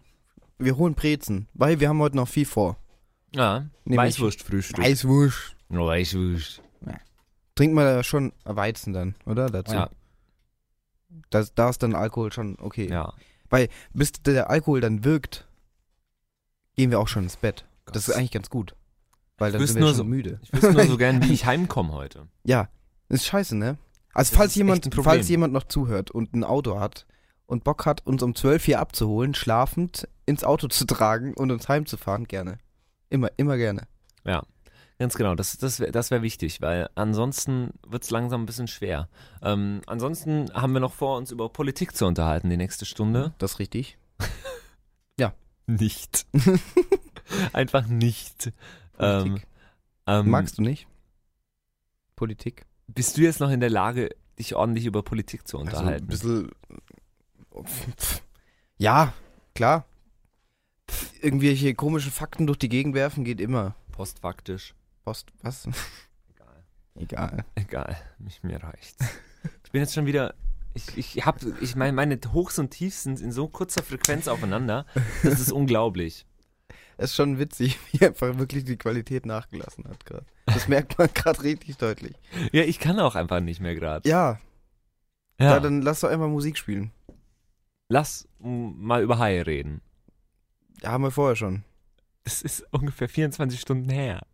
Wir 0.59 0.77
holen 0.77 0.95
Brezen, 0.95 1.49
weil 1.55 1.81
wir 1.81 1.89
haben 1.89 1.99
heute 2.01 2.17
noch 2.17 2.29
viel 2.29 2.47
vor. 2.47 2.77
Ja, 3.35 3.67
Weißwurstfrühstück. 3.85 4.85
Eiswurst. 4.85 5.57
Weißwurst. 5.71 6.63
Trinkt 7.55 7.75
man 7.75 7.85
da 7.85 8.03
schon 8.03 8.33
Weizen 8.45 8.93
dann, 8.93 9.15
oder? 9.27 9.49
Dazu. 9.51 9.75
Ja, 9.75 9.91
Da, 11.31 11.45
da 11.55 11.69
ist 11.71 11.83
dann 11.83 11.95
Alkohol 11.95 12.33
schon 12.33 12.57
okay. 12.61 12.89
ja. 12.91 13.13
Bis 13.93 14.13
der 14.13 14.49
Alkohol 14.49 14.81
dann 14.81 15.05
wirkt, 15.05 15.47
gehen 16.75 16.91
wir 16.91 16.99
auch 17.01 17.09
schon 17.09 17.25
ins 17.25 17.37
Bett. 17.37 17.67
Das 17.87 18.09
ist 18.09 18.15
eigentlich 18.15 18.31
ganz 18.31 18.49
gut. 18.49 18.75
Weil 19.37 19.53
dann 19.53 19.61
wüsste 19.61 19.75
sind 19.75 19.81
wir 19.83 19.87
nur 19.87 19.91
schon 19.91 19.97
so- 19.99 20.05
müde. 20.05 20.41
Ich 20.43 20.53
wüsste 20.55 20.73
nur 20.73 20.87
so 20.87 20.97
gern, 20.97 21.23
wie 21.29 21.33
ich 21.35 21.45
heimkomme 21.45 21.93
heute. 21.93 22.29
Ja, 22.45 22.69
ist 23.11 23.27
scheiße, 23.27 23.55
ne? 23.57 23.77
Also 24.15 24.31
Das 24.31 24.39
falls 24.39 24.55
jemand, 24.55 24.95
falls 24.95 25.29
jemand 25.29 25.53
noch 25.53 25.65
zuhört 25.65 26.11
und 26.11 26.35
ein 26.35 26.45
Auto 26.45 26.79
hat 26.79 27.07
und 27.47 27.65
Bock 27.65 27.87
hat, 27.87 28.07
uns 28.07 28.23
um 28.23 28.35
12 28.35 28.65
hier 28.65 28.81
abzuholen, 28.81 29.35
schlafend 29.35 30.09
ins 30.27 30.45
Auto 30.45 30.69
zu 30.69 30.85
tragen 30.87 31.35
und 31.35 31.51
uns 31.51 31.69
heimzufahren, 31.69 32.25
gerne. 32.25 32.59
Immer, 33.11 33.31
immer 33.37 33.57
gerne. 33.57 33.89
Ganz 34.99 35.15
genau, 35.17 35.35
das, 35.35 35.57
das 35.59 35.81
wäre 35.81 35.91
das 35.91 36.11
wär 36.11 36.23
wichtig, 36.23 36.61
weil 36.61 36.89
ansonsten 36.95 37.71
wird 37.89 38.05
es 38.05 38.11
langsam 38.11 38.43
ein 38.43 38.47
bisschen 38.47 38.69
schwer. 38.69 39.09
Ähm, 39.43 39.81
ansonsten 39.87 40.53
haben 40.55 40.73
wir 40.75 40.81
noch 40.81 40.93
vor, 40.93 41.17
uns 41.17 41.33
über 41.33 41.49
Politik 41.49 41.97
zu 41.97 42.07
unterhalten, 42.07 42.51
die 42.51 42.57
nächste 42.57 42.85
Stunde. 42.85 43.35
Das 43.39 43.53
ist 43.55 43.59
richtig. 43.59 43.99
Nicht. 45.67 46.27
Einfach 47.53 47.87
nicht. 47.87 48.53
Ähm, 48.99 49.41
ähm, 50.07 50.31
Magst 50.31 50.59
du 50.59 50.63
nicht? 50.63 50.87
Politik? 52.17 52.67
Bist 52.95 53.17
du 53.17 53.23
jetzt 53.23 53.41
noch 53.41 53.51
in 53.51 53.61
der 53.61 53.71
Lage, 53.71 54.11
dich 54.39 54.55
ordentlich 54.55 54.87
über 54.87 55.03
Politik 55.03 55.47
zu 55.47 55.59
Also 55.59 55.71
unterhalten? 55.71 56.05
ein 56.05 56.09
bisschen. 56.09 56.51
Ja, 58.79 59.13
klar. 59.55 59.85
Irgendwelche 61.21 61.75
komischen 61.75 62.11
Fakten 62.11 62.47
durch 62.47 62.59
die 62.59 62.69
Gegend 62.69 62.95
werfen 62.95 63.25
geht 63.25 63.41
immer. 63.41 63.75
Postfaktisch. 63.93 64.75
Post, 65.05 65.31
was? 65.43 65.67
Egal. 66.35 66.65
Egal. 66.95 67.45
Egal, 67.55 67.97
mich, 68.19 68.43
mir 68.43 68.63
reicht's. 68.63 68.97
Ich 69.65 69.71
bin 69.73 69.81
jetzt 69.81 69.95
schon 69.95 70.07
wieder. 70.07 70.35
Ich, 70.75 70.97
ich 70.97 71.27
hab, 71.27 71.41
ich 71.61 71.77
meine, 71.77 71.93
meine 71.93 72.19
Hochs 72.33 72.59
und 72.59 72.71
Tiefs 72.71 73.03
sind 73.03 73.21
in 73.21 73.31
so 73.31 73.47
kurzer 73.49 73.83
Frequenz 73.83 74.27
aufeinander. 74.27 74.87
Das 75.23 75.39
ist 75.39 75.53
unglaublich. 75.53 76.27
Es 76.97 77.11
ist 77.11 77.17
schon 77.17 77.39
witzig, 77.39 77.79
wie 77.93 78.05
einfach 78.07 78.39
wirklich 78.39 78.65
die 78.65 78.77
Qualität 78.77 79.27
nachgelassen 79.27 79.85
hat 79.89 80.05
gerade. 80.07 80.27
Das 80.55 80.69
merkt 80.69 80.99
man 80.99 81.09
gerade 81.15 81.43
richtig 81.43 81.77
deutlich. 81.79 82.15
Ja, 82.53 82.63
ich 82.63 82.79
kann 82.79 82.99
auch 83.01 83.15
einfach 83.15 83.41
nicht 83.41 83.61
mehr 83.61 83.75
gerade. 83.75 84.07
Ja, 84.09 84.39
Ja, 85.39 85.53
ja, 85.55 85.61
dann 85.61 85.81
lass 85.83 86.01
doch 86.01 86.09
einfach 86.11 86.29
Musik 86.29 86.57
spielen. 86.59 86.91
lass 87.89 88.29
mal 88.39 89.03
über 89.03 89.19
Haie 89.19 89.47
reden. 89.47 89.81
Ja, 90.83 90.93
haben 90.93 91.05
wir 91.05 91.11
vorher 91.11 91.37
schon. 91.37 91.65
Das 92.25 92.43
ist 92.43 92.65
ungefähr 92.71 93.09
24 93.09 93.61
Stunden 93.61 93.91
her. 93.91 94.21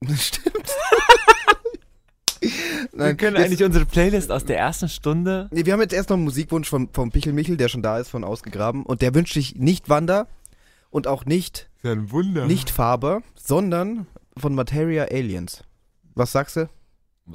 Das 0.00 0.26
stimmt. 0.26 0.56
wir 2.92 3.14
können 3.14 3.36
jetzt- 3.36 3.46
eigentlich 3.46 3.64
unsere 3.64 3.86
Playlist 3.86 4.30
aus 4.32 4.44
der 4.44 4.58
ersten 4.58 4.88
Stunde. 4.88 5.48
Nee, 5.52 5.64
wir 5.64 5.72
haben 5.72 5.80
jetzt 5.80 5.92
erst 5.94 6.10
noch 6.10 6.16
einen 6.16 6.24
Musikwunsch 6.24 6.68
von, 6.68 6.88
vom 6.92 7.10
Pichel 7.12 7.32
Michel, 7.32 7.56
der 7.56 7.68
schon 7.68 7.82
da 7.82 7.98
ist, 7.98 8.08
von 8.08 8.24
ausgegraben. 8.24 8.84
Und 8.84 9.00
der 9.02 9.14
wünscht 9.14 9.34
sich 9.34 9.54
nicht 9.56 9.88
Wander 9.88 10.26
und 10.90 11.06
auch 11.06 11.24
nicht, 11.24 11.70
ist 11.76 11.84
ja 11.84 11.92
ein 11.92 12.10
Wunder. 12.10 12.46
nicht 12.46 12.68
Faber, 12.70 13.22
sondern 13.36 14.06
von 14.36 14.54
Materia 14.54 15.04
Aliens. 15.04 15.62
Was 16.14 16.32
sagst 16.32 16.56
du? 16.56 16.68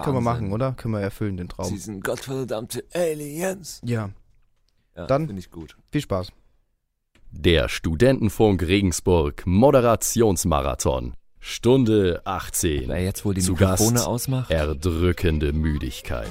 Können 0.03 0.15
wir 0.17 0.21
machen, 0.21 0.51
oder? 0.51 0.73
Können 0.73 0.93
wir 0.95 1.01
erfüllen, 1.01 1.37
den 1.37 1.47
Sie 1.49 1.55
Traum. 1.55 1.77
sind 1.77 2.03
gottverdammte 2.03 2.83
Aliens. 2.93 3.81
Ja, 3.83 4.09
Ja, 4.95 5.05
Dann- 5.07 5.27
finde 5.27 5.39
ich 5.39 5.51
gut. 5.51 5.77
viel 5.91 6.01
Spaß. 6.01 6.31
Der 7.31 7.69
Studentenfunk 7.69 8.63
Regensburg 8.63 9.43
Moderationsmarathon. 9.45 11.13
Stunde 11.39 12.21
18. 12.25 12.89
Wer 12.89 13.03
jetzt 13.03 13.23
wohl 13.23 13.35
die 13.35 13.41
Zu 13.41 13.51
Mikrofone 13.51 13.93
Gast 13.93 14.07
ausmacht? 14.07 14.49
Erdrückende 14.51 15.53
Müdigkeit. 15.53 16.27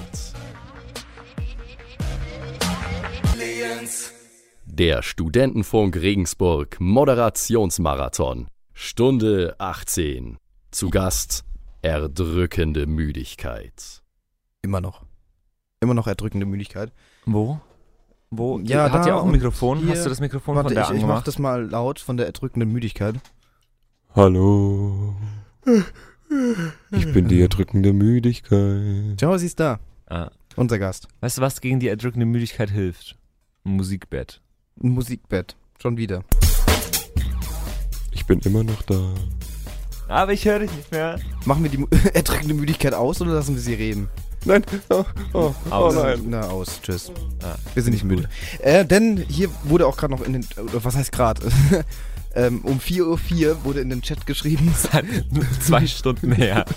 Der 4.65 5.03
Studentenfunk 5.03 5.97
Regensburg 5.97 6.77
Moderationsmarathon. 6.81 8.49
Stunde 8.75 9.55
18. 9.59 10.39
Zu 10.77 10.91
Gast 10.91 11.47
erdrückende 11.81 12.87
Müdigkeit. 12.87 14.03
Immer 14.61 14.83
noch. 14.83 15.07
Immer 15.81 15.95
noch 15.95 16.07
erdrückende 16.07 16.45
Müdigkeit. 16.45 16.93
Wo? 17.25 17.59
Wo? 18.29 18.59
Ja, 18.59 18.93
Hat 18.93 19.07
da 19.07 19.09
ja 19.09 19.15
auch 19.15 19.25
ein 19.25 19.31
Mikrofon? 19.31 19.79
hier. 19.79 19.93
Hast 19.93 20.05
du 20.05 20.11
das 20.11 20.21
Mikrofon 20.21 20.55
Warte, 20.55 20.69
von 20.69 20.75
da 20.75 20.83
ich, 20.83 20.89
ich 20.89 20.93
mach 20.97 21.03
angemacht? 21.05 21.29
das 21.29 21.39
mal 21.39 21.65
laut 21.67 21.99
von 21.99 22.19
der 22.19 22.27
erdrückenden 22.27 22.71
Müdigkeit. 22.71 23.15
Hallo. 24.15 25.17
Ich 26.91 27.11
bin 27.11 27.27
die 27.27 27.41
erdrückende 27.41 27.95
Müdigkeit. 27.95 29.23
Mal, 29.23 29.39
sie 29.39 29.47
ist 29.47 29.59
da. 29.59 29.81
Ah. 30.11 30.29
Unser 30.57 30.79
Gast. 30.79 31.09
Weißt 31.21 31.39
du, 31.39 31.41
was 31.41 31.63
gegen 31.63 31.81
die 31.81 31.89
erdrückende 31.89 32.27
Müdigkeit 32.27 32.69
hilft? 32.69 33.17
Ein 33.65 33.77
Musikbett. 33.77 34.43
Ein 34.83 34.91
Musikbett. 34.91 35.57
Schon 35.81 35.97
wieder. 35.97 36.23
Ich 38.13 38.27
bin 38.27 38.41
immer 38.41 38.63
noch 38.63 38.83
da. 38.83 39.15
Aber 40.09 40.33
ich 40.33 40.45
höre 40.45 40.61
dich 40.61 40.73
nicht 40.73 40.93
mehr. 40.93 41.19
Machen 41.45 41.63
wir 41.63 41.71
die 41.71 41.85
erdrückende 42.15 42.55
Müdigkeit 42.55 42.95
aus 42.95 43.21
oder 43.21 43.33
lassen 43.35 43.55
wir 43.55 43.63
sie 43.63 43.75
reden? 43.75 44.09
Nein. 44.45 44.65
Oh, 44.91 45.05
oh, 45.33 45.55
oh 45.69 45.73
Aus. 45.73 45.95
nein. 45.97 46.21
Na, 46.29 46.43
aus. 46.43 46.81
Tschüss. 46.81 47.11
Ah, 47.43 47.57
Wir 47.75 47.83
sind 47.83 47.93
nicht 47.95 48.05
müde. 48.05 48.29
Äh, 48.61 48.85
denn 48.85 49.17
hier 49.29 49.49
wurde 49.65 49.87
auch 49.89 49.97
gerade 49.97 50.15
noch 50.15 50.23
in 50.23 50.35
den, 50.35 50.47
was 50.57 50.95
heißt 50.95 51.11
gerade? 51.11 51.43
ähm, 52.35 52.61
um 52.63 52.79
4.04 52.79 53.49
Uhr 53.49 53.65
wurde 53.65 53.81
in 53.81 53.91
den 53.91 54.03
Chat 54.03 54.25
geschrieben, 54.27 54.73
Seit 54.77 55.05
zwei 55.61 55.85
Stunden 55.89 56.31
her. 56.31 56.65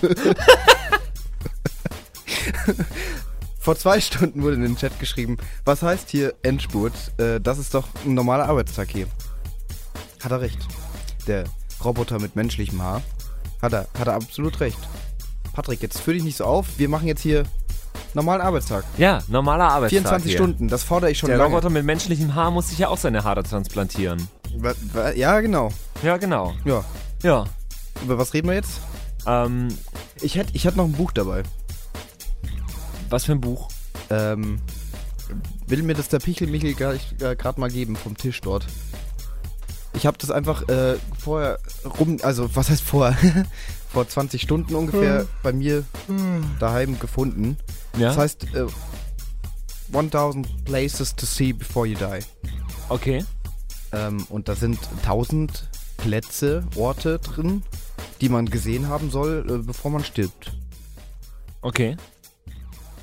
vor 3.60 3.76
zwei 3.76 4.00
Stunden 4.00 4.42
wurde 4.42 4.56
in 4.56 4.62
den 4.62 4.76
Chat 4.76 4.98
geschrieben, 4.98 5.36
was 5.64 5.82
heißt 5.82 6.10
hier 6.10 6.34
Endspurt? 6.42 6.94
Äh, 7.18 7.40
das 7.40 7.58
ist 7.58 7.74
doch 7.74 7.86
ein 8.04 8.14
normaler 8.14 8.48
Arbeitstag 8.48 8.88
hier. 8.90 9.06
Hat 10.24 10.32
er 10.32 10.40
recht. 10.40 10.58
Der 11.28 11.44
Roboter 11.84 12.18
mit 12.18 12.34
menschlichem 12.34 12.82
Haar. 12.82 13.00
Hat 13.62 13.72
er, 13.72 13.86
hat 13.98 14.06
er 14.08 14.14
absolut 14.14 14.58
recht. 14.60 14.78
Patrick, 15.52 15.82
jetzt 15.82 16.00
führ 16.00 16.14
dich 16.14 16.22
nicht 16.22 16.36
so 16.36 16.44
auf. 16.44 16.66
Wir 16.78 16.88
machen 16.88 17.06
jetzt 17.08 17.20
hier 17.22 17.44
normalen 18.14 18.40
Arbeitstag. 18.40 18.84
Ja, 18.98 19.22
normaler 19.28 19.64
Arbeitstag 19.70 20.00
24 20.02 20.30
hier. 20.30 20.38
Stunden, 20.38 20.68
das 20.68 20.82
fordere 20.82 21.10
ich 21.10 21.18
schon 21.18 21.28
Der 21.28 21.38
lange. 21.38 21.50
Roboter 21.50 21.70
mit 21.70 21.84
menschlichem 21.84 22.34
Haar 22.34 22.50
muss 22.50 22.68
sich 22.68 22.78
ja 22.78 22.88
auch 22.88 22.96
seine 22.98 23.24
Haare 23.24 23.42
transplantieren. 23.42 24.28
Wa- 24.56 24.74
wa- 24.92 25.10
Ja, 25.12 25.40
genau. 25.40 25.70
Ja, 26.02 26.16
genau. 26.16 26.54
Ja. 26.64 26.84
Ja. 27.22 27.44
Über 28.02 28.16
was 28.18 28.32
reden 28.32 28.48
wir 28.48 28.54
jetzt? 28.54 28.80
Ähm, 29.26 29.68
Ich 30.22 30.36
hätte 30.36 30.50
ich 30.54 30.64
hätt 30.64 30.76
noch 30.76 30.84
ein 30.84 30.92
Buch 30.92 31.12
dabei. 31.12 31.42
was 33.10 33.24
für 33.24 33.32
ein 33.32 33.40
Buch? 33.40 33.68
Ähm, 34.10 34.60
will 35.66 35.82
mir 35.82 35.94
das 35.94 36.08
der 36.08 36.18
Pichel 36.20 36.46
Michel 36.48 36.74
gerade 36.74 37.60
mal 37.60 37.70
geben 37.70 37.96
vom 37.96 38.16
Tisch 38.16 38.40
dort. 38.40 38.66
Ich 40.00 40.06
habe 40.06 40.16
das 40.16 40.30
einfach 40.30 40.66
äh, 40.66 40.96
vorher 41.18 41.58
rum, 41.98 42.16
also 42.22 42.56
was 42.56 42.70
heißt 42.70 42.82
vorher? 42.82 43.44
Vor 43.92 44.08
20 44.08 44.40
Stunden 44.40 44.74
ungefähr 44.74 45.26
bei 45.42 45.52
mir 45.52 45.84
daheim 46.58 46.98
gefunden. 46.98 47.58
Ja. 47.98 48.08
Das 48.08 48.16
heißt 48.16 48.46
äh, 48.54 48.66
1000 49.92 50.64
Places 50.64 51.14
to 51.14 51.26
see 51.26 51.52
before 51.52 51.86
you 51.86 51.98
die. 51.98 52.24
okay. 52.88 53.26
Ähm, 53.92 54.24
und 54.30 54.48
da 54.48 54.54
sind 54.54 54.78
1000 55.02 55.68
Plätze, 55.98 56.64
Orte 56.76 57.18
drin, 57.18 57.62
die 58.22 58.30
man 58.30 58.46
gesehen 58.46 58.88
haben 58.88 59.10
soll, 59.10 59.44
äh, 59.50 59.58
bevor 59.58 59.90
man 59.90 60.02
stirbt. 60.02 60.56
Okay. 61.60 61.98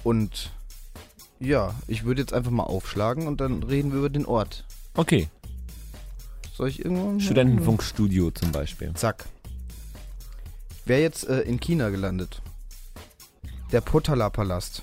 Und 0.03 0.51
ja, 1.39 1.75
ich 1.85 2.05
würde 2.05 2.21
jetzt 2.21 2.33
einfach 2.33 2.49
mal 2.49 2.63
aufschlagen 2.63 3.27
und 3.27 3.39
dann 3.39 3.61
reden 3.61 3.91
wir 3.91 3.99
über 3.99 4.09
den 4.09 4.25
Ort. 4.25 4.65
Okay. 4.95 5.29
Soll 6.57 6.69
ich 6.69 6.83
irgendwann? 6.83 7.21
Studentenfunkstudio 7.21 8.31
zum 8.31 8.51
Beispiel. 8.51 8.91
Zack. 8.95 9.25
Wer 10.85 11.01
jetzt 11.01 11.29
äh, 11.29 11.41
in 11.41 11.59
China 11.59 11.89
gelandet? 11.89 12.41
Der 13.71 13.81
Potala-Palast. 13.81 14.81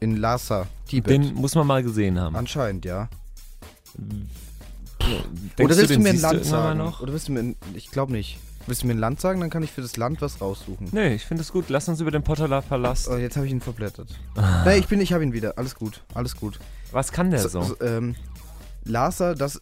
In 0.00 0.16
Lhasa, 0.16 0.66
Tibet. 0.86 1.10
Den 1.10 1.34
muss 1.34 1.54
man 1.54 1.66
mal 1.66 1.82
gesehen 1.82 2.20
haben. 2.20 2.36
Anscheinend, 2.36 2.84
ja. 2.84 3.08
Denkst 3.96 5.60
Oder 5.60 5.76
willst 5.78 5.94
du, 5.94 5.98
mir 5.98 6.10
ein 6.10 6.12
siehst 6.12 6.22
Land 6.22 6.34
irgendwann 6.34 6.60
mal 6.60 6.66
sagen? 6.66 6.78
Noch? 6.78 7.00
Oder 7.00 7.12
willst 7.14 7.28
du 7.28 7.32
mir 7.32 7.40
ein, 7.40 7.56
ich 7.72 7.90
glaube 7.90 8.12
nicht. 8.12 8.38
Willst 8.66 8.82
du 8.82 8.86
mir 8.86 8.92
ein 8.92 8.98
Land 8.98 9.18
sagen, 9.22 9.40
dann 9.40 9.48
kann 9.48 9.62
ich 9.62 9.72
für 9.72 9.80
das 9.80 9.96
Land 9.96 10.20
was 10.20 10.42
raussuchen. 10.42 10.88
Nee, 10.92 11.14
ich 11.14 11.24
finde 11.24 11.42
es 11.42 11.52
gut. 11.52 11.70
Lass 11.70 11.88
uns 11.88 12.00
über 12.00 12.10
den 12.10 12.22
Potterler 12.22 12.60
Palast. 12.60 13.08
Oh, 13.08 13.16
jetzt 13.16 13.36
habe 13.36 13.46
ich 13.46 13.52
ihn 13.52 13.62
verblättert. 13.62 14.08
Nee, 14.66 14.76
ich 14.76 14.88
bin, 14.88 15.00
ich 15.00 15.14
habe 15.14 15.24
ihn 15.24 15.32
wieder. 15.32 15.56
Alles 15.56 15.74
gut, 15.74 16.02
alles 16.12 16.36
gut. 16.36 16.58
Was 16.92 17.12
kann 17.12 17.30
der 17.30 17.40
so? 17.40 17.48
So, 17.48 17.62
so, 17.62 17.80
ähm, 17.80 18.14
Lhasa, 18.84 19.34
das 19.34 19.58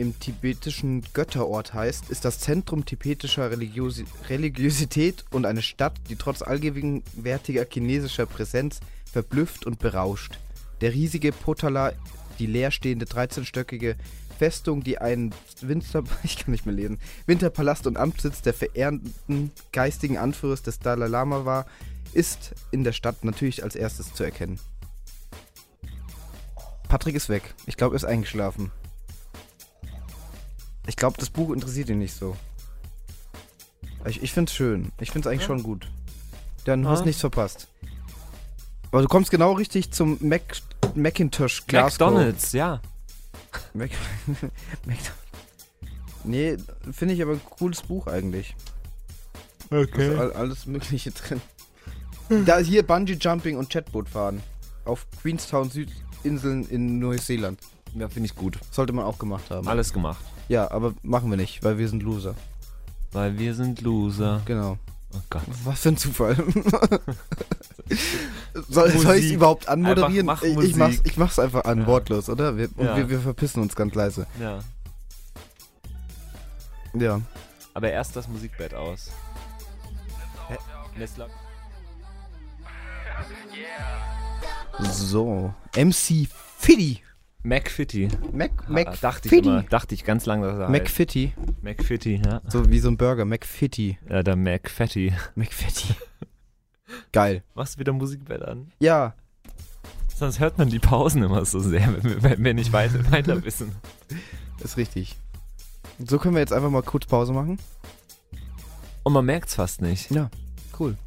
im 0.00 0.18
tibetischen 0.18 1.02
Götterort 1.12 1.74
heißt, 1.74 2.10
ist 2.10 2.24
das 2.24 2.38
Zentrum 2.38 2.84
tibetischer 2.84 3.50
Religios 3.50 4.02
Religiosität 4.28 5.24
und 5.30 5.44
eine 5.44 5.62
Stadt, 5.62 6.00
die 6.08 6.16
trotz 6.16 6.42
allgegenwärtiger 6.42 7.66
chinesischer 7.70 8.26
Präsenz 8.26 8.80
verblüfft 9.04 9.66
und 9.66 9.78
berauscht. 9.78 10.38
Der 10.80 10.92
riesige 10.94 11.32
Potala, 11.32 11.92
die 12.38 12.46
leerstehende 12.46 13.04
13-stöckige 13.04 13.96
Festung, 14.38 14.82
die 14.82 14.98
ein 14.98 15.34
Winter 15.60 16.02
ich 16.22 16.38
kann 16.38 16.52
nicht 16.52 16.64
mehr 16.64 16.74
lesen, 16.74 16.98
Winterpalast 17.26 17.86
und 17.86 17.98
Amtssitz 17.98 18.40
der 18.40 18.54
verehrten 18.54 19.52
geistigen 19.72 20.16
Anführers 20.16 20.62
des 20.62 20.78
Dalai 20.78 21.08
Lama 21.08 21.44
war, 21.44 21.66
ist 22.14 22.54
in 22.70 22.84
der 22.84 22.92
Stadt 22.92 23.22
natürlich 23.24 23.62
als 23.62 23.76
erstes 23.76 24.14
zu 24.14 24.24
erkennen. 24.24 24.58
Patrick 26.88 27.14
ist 27.14 27.28
weg. 27.28 27.54
Ich 27.66 27.76
glaube, 27.76 27.94
er 27.94 27.98
ist 27.98 28.04
eingeschlafen. 28.04 28.72
Ich 30.90 30.96
glaube, 30.96 31.16
das 31.20 31.30
Buch 31.30 31.52
interessiert 31.52 31.88
ihn 31.88 32.00
nicht 32.00 32.14
so. 32.14 32.36
Ich, 34.06 34.24
ich 34.24 34.32
finde 34.32 34.50
es 34.50 34.56
schön. 34.56 34.90
Ich 35.00 35.12
finde 35.12 35.28
es 35.28 35.32
eigentlich 35.32 35.46
schon 35.46 35.62
gut. 35.62 35.88
Dann 36.64 36.88
hast 36.88 37.02
Ah. 37.02 37.04
nichts 37.04 37.20
verpasst. 37.20 37.68
Aber 38.90 39.02
du 39.02 39.06
kommst 39.06 39.30
genau 39.30 39.52
richtig 39.52 39.92
zum 39.92 40.18
Mac 40.20 40.42
Macintosh 40.96 41.64
Glasgow. 41.68 42.08
McDonalds, 42.10 42.50
ja. 42.50 42.80
Mac 43.72 43.90
nee, 46.24 46.56
finde 46.90 47.14
ich 47.14 47.22
aber 47.22 47.34
ein 47.34 47.40
cooles 47.44 47.82
Buch 47.82 48.08
eigentlich. 48.08 48.56
Okay. 49.70 50.16
All, 50.16 50.32
alles 50.32 50.66
Mögliche 50.66 51.12
drin. 51.12 51.40
Da 52.46 52.58
hier 52.58 52.84
Bungee 52.84 53.12
Jumping 53.20 53.56
und 53.56 53.70
Chatboot 53.70 54.08
fahren. 54.08 54.42
Auf 54.84 55.06
Queenstown 55.22 55.70
Südinseln 55.70 56.68
in 56.68 56.98
Neuseeland. 56.98 57.60
Ja, 57.94 58.08
finde 58.08 58.26
ich 58.28 58.34
gut. 58.36 58.58
Sollte 58.70 58.92
man 58.92 59.04
auch 59.04 59.18
gemacht 59.18 59.50
haben. 59.50 59.66
Alles 59.68 59.92
gemacht. 59.92 60.24
Ja, 60.48 60.70
aber 60.70 60.94
machen 61.02 61.30
wir 61.30 61.36
nicht, 61.36 61.62
weil 61.64 61.78
wir 61.78 61.88
sind 61.88 62.02
Loser. 62.02 62.34
Weil 63.12 63.38
wir 63.38 63.54
sind 63.54 63.80
Loser. 63.80 64.42
Genau. 64.44 64.78
Oh 65.12 65.18
Gott. 65.28 65.42
Was 65.64 65.80
für 65.80 65.88
ein 65.90 65.96
Zufall. 65.96 66.36
soll 68.68 68.90
soll 68.90 69.16
ich 69.16 69.26
es 69.26 69.30
überhaupt 69.32 69.68
anmoderieren? 69.68 70.26
Mach 70.26 70.42
ich, 70.42 70.56
ich, 70.56 70.76
mach's, 70.76 71.00
ich 71.02 71.16
mach's 71.16 71.38
einfach 71.40 71.64
an, 71.64 71.80
Ja. 71.80 71.86
wortlos, 71.88 72.28
oder? 72.28 72.56
Wir, 72.56 72.68
und 72.76 72.86
Ja. 72.86 72.96
wir, 72.96 73.08
wir 73.10 73.20
verpissen 73.20 73.60
uns 73.60 73.74
ganz 73.74 73.94
leise. 73.94 74.26
Ja. 74.40 74.60
Ja. 76.94 77.20
Aber 77.74 77.90
erst 77.90 78.14
das 78.14 78.28
Musikbett 78.28 78.74
aus. 78.74 79.10
Hä? 80.48 80.56
Nestler. 80.96 81.28
So. 84.80 85.52
MC 85.76 86.28
Fitty. 86.58 87.02
McFitty. 87.42 88.08
Mac, 88.32 88.50
Ah, 88.66 88.70
Mac 88.70 89.00
dachte 89.00 89.28
ich 89.28 89.44
immer, 89.44 89.62
dachte 89.62 89.94
ich 89.94 90.04
ganz 90.04 90.26
lange, 90.26 90.46
dass 90.46 90.56
er 90.58 90.68
heißt. 90.68 90.70
McFitty. 90.70 91.32
McFitty, 91.62 92.20
ja. 92.24 92.42
So 92.48 92.68
wie 92.70 92.78
so 92.78 92.88
ein 92.88 92.96
Burger. 92.96 93.24
McFitty. 93.24 93.98
Ja, 94.08 94.22
der 94.22 94.36
McFatty. 94.36 95.12
McFitty. 95.34 95.94
Geil. 97.12 97.42
Machst 97.54 97.76
du 97.76 97.80
wieder 97.80 97.92
Musikbett 97.92 98.42
an? 98.42 98.72
Ja, 98.80 99.14
Sonst 100.16 100.38
hört 100.38 100.58
man 100.58 100.68
die 100.68 100.78
Pausen 100.78 101.22
immer 101.22 101.46
so 101.46 101.60
sehr, 101.60 101.94
wenn 102.02 102.44
wir, 102.44 102.52
nicht 102.52 102.74
weiter, 102.74 103.10
weiter 103.10 103.42
wissen. 103.42 103.74
ist 104.62 104.76
richtig. 104.76 105.16
So 105.98 106.18
können 106.18 106.34
wir 106.34 106.40
jetzt 106.40 106.52
einfach 106.52 106.68
mal 106.68 106.82
kurz 106.82 107.06
Pause 107.06 107.32
machen. 107.32 107.58
Und 109.02 109.14
man 109.14 109.24
merkt's 109.24 109.54
fast 109.54 109.80
nicht. 109.80 110.10
Ja, 110.10 110.28
cool. 110.78 110.98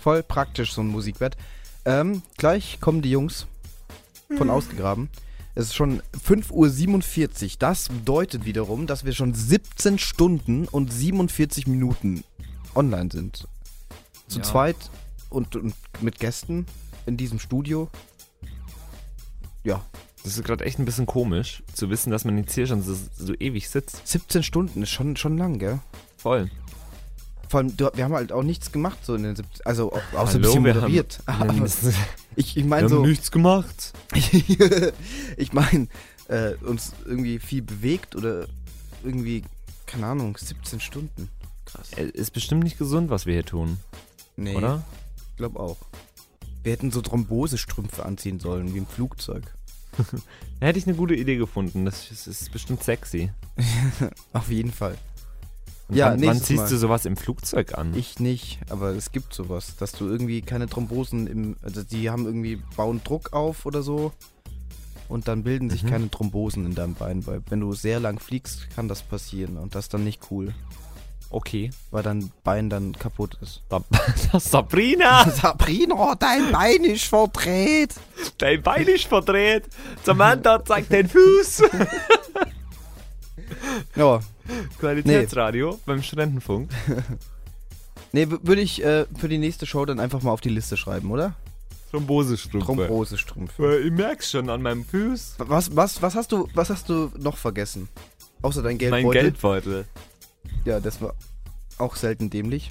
Voll 0.00 0.24
praktisch, 0.24 0.72
so 0.72 0.80
ein 0.80 0.88
Musikbett. 0.88 1.36
Ähm, 1.84 2.22
gleich 2.36 2.80
kommen 2.80 3.00
die 3.00 3.12
Jungs 3.12 3.46
von 4.36 4.50
ausgegraben. 4.50 5.08
Es 5.58 5.68
ist 5.68 5.74
schon 5.74 6.02
5.47 6.26 7.44
Uhr. 7.44 7.50
Das 7.58 7.88
bedeutet 7.88 8.44
wiederum, 8.44 8.86
dass 8.86 9.04
wir 9.06 9.12
schon 9.14 9.32
17 9.32 9.98
Stunden 9.98 10.68
und 10.68 10.92
47 10.92 11.66
Minuten 11.66 12.22
online 12.74 13.08
sind. 13.10 13.48
Zu 14.28 14.38
Ja. 14.40 14.44
zweit 14.44 14.76
und, 15.30 15.56
und 15.56 15.74
mit 16.02 16.18
Gästen 16.18 16.66
in 17.06 17.16
diesem 17.16 17.38
Studio. 17.38 17.88
Ja, 19.64 19.82
Das 20.24 20.36
ist 20.36 20.44
gerade 20.44 20.64
echt 20.66 20.78
ein 20.78 20.84
bisschen 20.84 21.06
komisch, 21.06 21.62
zu 21.72 21.88
wissen, 21.88 22.10
dass 22.10 22.24
man 22.24 22.36
jetzt 22.36 22.52
hier 22.54 22.66
schon 22.66 22.82
so, 22.82 22.94
so 23.16 23.32
ewig 23.34 23.68
sitzt. 23.70 24.06
17 24.06 24.42
Stunden 24.42 24.82
ist 24.82 24.90
schon, 24.90 25.16
schon 25.16 25.38
lang, 25.38 25.58
gell? 25.58 25.78
Voll. 26.18 26.50
Vor 27.48 27.58
allem, 27.58 27.76
du, 27.76 27.88
wir 27.94 28.04
haben 28.04 28.14
halt 28.14 28.32
auch 28.32 28.42
nichts 28.42 28.72
gemacht 28.72 28.98
so 29.04 29.14
in 29.14 29.22
den 29.22 29.36
17, 29.36 29.64
also 29.66 29.92
au- 29.92 29.96
außer 29.96 30.16
ein 30.16 30.26
Hallo, 30.26 30.38
bisschen 30.40 30.64
wir 30.64 30.74
moderiert. 30.74 31.20
haben- 31.26 31.64
ich 32.36 32.56
ich 32.56 32.64
meine 32.64 32.88
so, 32.88 33.04
nichts 33.04 33.30
gemacht. 33.30 33.92
ich 35.36 35.52
meine, 35.52 35.88
äh, 36.28 36.54
uns 36.64 36.92
irgendwie 37.04 37.38
viel 37.38 37.62
bewegt 37.62 38.16
oder 38.16 38.46
irgendwie, 39.04 39.42
keine 39.86 40.06
Ahnung, 40.06 40.36
17 40.36 40.80
Stunden. 40.80 41.28
Krass. 41.64 41.90
Ist 41.92 42.32
bestimmt 42.32 42.64
nicht 42.64 42.78
gesund, 42.78 43.10
was 43.10 43.26
wir 43.26 43.34
hier 43.34 43.44
tun, 43.44 43.78
Nee, 44.36 44.54
oder? 44.54 44.84
ich 45.30 45.36
glaube 45.36 45.58
auch. 45.60 45.76
Wir 46.62 46.72
hätten 46.72 46.90
so 46.90 47.00
Thrombosestrümpfe 47.00 48.04
anziehen 48.04 48.40
sollen, 48.40 48.74
wie 48.74 48.78
im 48.78 48.86
Flugzeug. 48.86 49.42
Da 50.60 50.66
hätte 50.66 50.78
ich 50.78 50.86
eine 50.86 50.96
gute 50.96 51.14
Idee 51.14 51.36
gefunden. 51.36 51.84
Das 51.84 52.10
ist, 52.10 52.26
ist 52.26 52.52
bestimmt 52.52 52.82
sexy. 52.82 53.30
Auf 54.32 54.50
jeden 54.50 54.72
Fall. 54.72 54.96
Und 55.88 55.96
Ja, 55.96 56.10
wann, 56.10 56.22
wann 56.22 56.40
ziehst 56.40 56.62
Mal. 56.64 56.68
du 56.68 56.76
sowas 56.78 57.04
im 57.04 57.16
Flugzeug 57.16 57.78
an? 57.78 57.94
Ich 57.94 58.18
nicht, 58.18 58.58
aber 58.70 58.90
es 58.90 59.12
gibt 59.12 59.32
sowas, 59.32 59.76
dass 59.76 59.92
du 59.92 60.08
irgendwie 60.08 60.42
keine 60.42 60.66
Thrombosen 60.68 61.26
im, 61.28 61.56
also 61.62 61.82
die 61.84 62.10
haben 62.10 62.26
irgendwie, 62.26 62.56
bauen 62.76 63.00
Druck 63.04 63.32
auf 63.32 63.66
oder 63.66 63.82
so 63.82 64.12
und 65.08 65.28
dann 65.28 65.44
bilden 65.44 65.70
sich 65.70 65.84
Mhm. 65.84 65.90
keine 65.90 66.10
Thrombosen 66.10 66.66
in 66.66 66.74
deinem 66.74 66.94
Bein, 66.94 67.24
weil 67.26 67.40
wenn 67.50 67.60
du 67.60 67.72
sehr 67.72 68.00
lang 68.00 68.18
fliegst, 68.18 68.68
kann 68.74 68.88
das 68.88 69.02
passieren 69.02 69.56
und 69.58 69.74
das 69.76 69.84
ist 69.84 69.94
dann 69.94 70.02
nicht 70.02 70.22
cool, 70.32 70.52
Okay. 71.30 71.70
weil 71.92 72.02
dein 72.02 72.32
Bein 72.42 72.68
dann 72.68 72.92
kaputt 72.98 73.38
ist. 73.40 73.62
Sab 73.70 73.84
Sabrina, 74.40 75.30
Sabrina, 75.30 76.16
dein 76.16 76.50
Bein 76.50 76.82
ist 76.82 77.04
verdreht. 77.04 77.94
dein 78.38 78.60
Bein 78.60 78.88
ist 78.88 79.04
verdreht. 79.04 79.64
Samantha 80.02 80.64
zeigt 80.64 80.90
den 80.92 81.08
Fuß. 81.08 81.62
Ja, 83.94 84.20
Qualitätsradio 84.78 85.78
beim 85.86 86.02
Studentenfunk. 86.02 86.70
nee, 88.12 88.26
würde 88.28 88.60
ich 88.60 88.84
äh, 88.84 89.06
für 89.18 89.28
die 89.28 89.38
nächste 89.38 89.66
Show 89.66 89.84
dann 89.84 90.00
einfach 90.00 90.22
mal 90.22 90.30
auf 90.30 90.40
die 90.40 90.48
Liste 90.48 90.76
schreiben, 90.76 91.10
oder? 91.10 91.34
Thrombosestrümpfe. 91.90 92.66
Thrombosestrümpfe. 92.66 93.62
Weil 93.62 93.86
Ich 93.86 93.92
merk's 93.92 94.30
schon 94.30 94.50
an 94.50 94.62
meinem 94.62 94.84
Fuß. 94.84 95.36
Was, 95.38 95.74
was, 95.74 96.02
was 96.02 96.14
hast 96.14 96.32
du, 96.32 96.48
was 96.54 96.70
hast 96.70 96.88
du 96.88 97.10
noch 97.18 97.36
vergessen? 97.36 97.88
Außer 98.42 98.62
dein 98.62 98.76
Mein 98.76 99.10
Geldbeutel. 99.10 99.22
Geldbeutel. 99.22 99.84
Ja, 100.64 100.80
das 100.80 101.00
war 101.00 101.14
auch 101.78 101.96
selten 101.96 102.30
dämlich. 102.30 102.70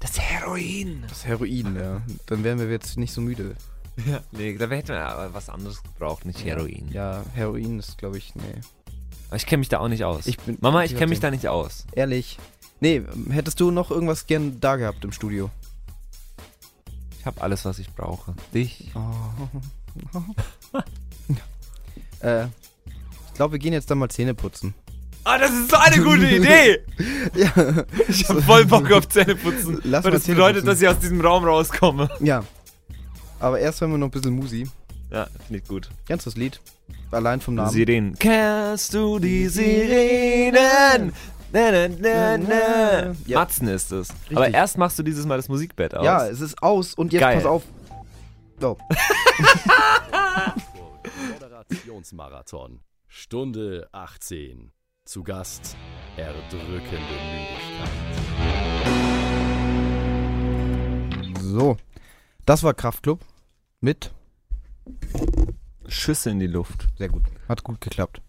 Das 0.00 0.18
Heroin. 0.18 1.04
Das 1.08 1.24
Heroin, 1.24 1.76
ja. 1.76 2.02
Dann 2.26 2.44
wären 2.44 2.58
wir 2.58 2.68
jetzt 2.68 2.98
nicht 2.98 3.12
so 3.12 3.20
müde. 3.20 3.54
Ja. 4.06 4.20
Nee, 4.32 4.56
da 4.56 4.66
hätten 4.68 4.88
wir 4.88 5.06
aber 5.06 5.32
was 5.32 5.48
anderes 5.48 5.82
gebraucht, 5.82 6.26
nicht 6.26 6.44
Heroin. 6.44 6.90
Ja, 6.92 7.24
Heroin 7.34 7.78
ist, 7.78 7.96
glaube 7.96 8.18
ich, 8.18 8.34
nee. 8.34 8.42
Ich 9.34 9.46
kenne 9.46 9.60
mich 9.60 9.68
da 9.68 9.80
auch 9.80 9.88
nicht 9.88 10.04
aus. 10.04 10.26
Ich 10.26 10.38
bin- 10.38 10.58
Mama, 10.60 10.84
ich 10.84 10.94
kenne 10.94 11.08
mich 11.08 11.20
da 11.20 11.30
nicht 11.30 11.48
aus. 11.48 11.86
Ehrlich. 11.92 12.38
Nee, 12.80 13.02
hättest 13.30 13.60
du 13.60 13.70
noch 13.70 13.90
irgendwas 13.90 14.26
gern 14.26 14.60
da 14.60 14.76
gehabt 14.76 15.04
im 15.04 15.12
Studio? 15.12 15.50
Ich 17.18 17.26
habe 17.26 17.40
alles, 17.40 17.64
was 17.64 17.78
ich 17.78 17.90
brauche. 17.94 18.34
Dich. 18.52 18.90
äh, 22.20 22.44
ich 22.44 23.34
glaube, 23.34 23.52
wir 23.52 23.58
gehen 23.58 23.72
jetzt 23.72 23.90
dann 23.90 23.98
mal 23.98 24.10
Zähne 24.10 24.34
putzen. 24.34 24.74
Ah, 25.24 25.38
das 25.38 25.50
ist 25.50 25.70
so 25.70 25.76
eine 25.78 26.02
gute 26.02 26.28
Idee. 26.28 26.80
Ja. 27.34 27.50
Ich 28.08 28.28
habe 28.28 28.42
voll 28.42 28.66
Bock 28.66 28.90
auf 28.92 29.08
Zähneputzen. 29.08 29.80
Lass 29.84 30.04
weil 30.04 30.12
das 30.12 30.24
bedeutet, 30.24 30.62
Zähneputzen. 30.62 30.66
dass 30.66 30.82
ich 30.82 30.88
aus 30.88 30.98
diesem 30.98 31.20
Raum 31.22 31.44
rauskomme. 31.44 32.10
Ja. 32.20 32.44
Aber 33.40 33.58
erst 33.58 33.80
hören 33.80 33.92
wir 33.92 33.98
noch 33.98 34.08
ein 34.08 34.10
bisschen 34.10 34.34
Musi. 34.36 34.68
Ja, 35.10 35.26
finde 35.46 35.60
ich 35.62 35.66
gut. 35.66 35.88
Du 36.08 36.16
das 36.16 36.36
Lied? 36.36 36.60
Allein 37.10 37.40
vom 37.40 37.54
Namen. 37.54 37.70
Sirenen. 37.70 38.18
Kennst 38.18 38.92
du 38.94 39.18
die 39.18 39.48
Sirenen? 39.48 41.12
Na, 41.52 41.70
na, 41.70 41.88
na, 41.88 42.36
na. 42.38 43.14
Ja. 43.26 43.38
Matzen 43.38 43.68
ist 43.68 43.92
es. 43.92 44.08
Aber 44.34 44.48
erst 44.52 44.76
machst 44.76 44.98
du 44.98 45.04
dieses 45.04 45.24
Mal 45.24 45.36
das 45.36 45.48
Musikbett 45.48 45.94
aus. 45.94 46.04
Ja, 46.04 46.26
es 46.26 46.40
ist 46.40 46.60
aus 46.62 46.94
und 46.94 47.12
jetzt 47.12 47.20
Geil. 47.20 47.36
pass 47.36 47.46
auf. 47.46 47.62
So. 48.60 48.76
Moderationsmarathon. 51.32 52.80
Stunde 53.06 53.88
18. 53.92 54.72
Zu 55.04 55.22
Gast 55.22 55.76
erdrückende 56.16 56.98
Müdigkeit. 57.30 57.90
So. 61.40 61.76
Das 62.46 62.62
war 62.62 62.74
Kraftclub. 62.74 63.20
Mit. 63.80 64.12
Schüsse 65.88 66.30
in 66.30 66.38
die 66.38 66.46
Luft. 66.46 66.88
Sehr 66.98 67.08
gut. 67.08 67.22
Hat 67.48 67.62
gut 67.64 67.80
geklappt. 67.80 68.20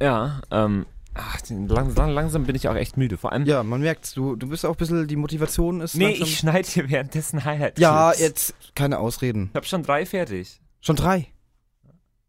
Ja, 0.00 0.40
ähm. 0.50 0.86
Ach, 1.14 1.38
langsam, 1.50 2.10
langsam 2.10 2.44
bin 2.44 2.54
ich 2.54 2.68
auch 2.68 2.76
echt 2.76 2.96
müde. 2.96 3.16
Vor 3.16 3.32
allem. 3.32 3.44
Ja, 3.44 3.64
man 3.64 3.80
merkt, 3.80 4.16
du, 4.16 4.36
du 4.36 4.48
bist 4.48 4.64
auch 4.64 4.70
ein 4.74 4.76
bisschen, 4.76 5.08
die 5.08 5.16
Motivation 5.16 5.80
ist 5.80 5.96
nee, 5.96 6.04
langsam. 6.10 6.22
ich 6.22 6.38
schneide 6.38 6.68
hier 6.68 6.88
währenddessen 6.90 7.44
Highlight. 7.44 7.78
Ja, 7.80 8.12
jetzt 8.12 8.54
keine 8.76 8.98
Ausreden. 9.00 9.48
Ich 9.52 9.56
hab 9.56 9.66
schon 9.66 9.82
drei 9.82 10.06
fertig. 10.06 10.60
Schon 10.80 10.94
drei. 10.94 11.26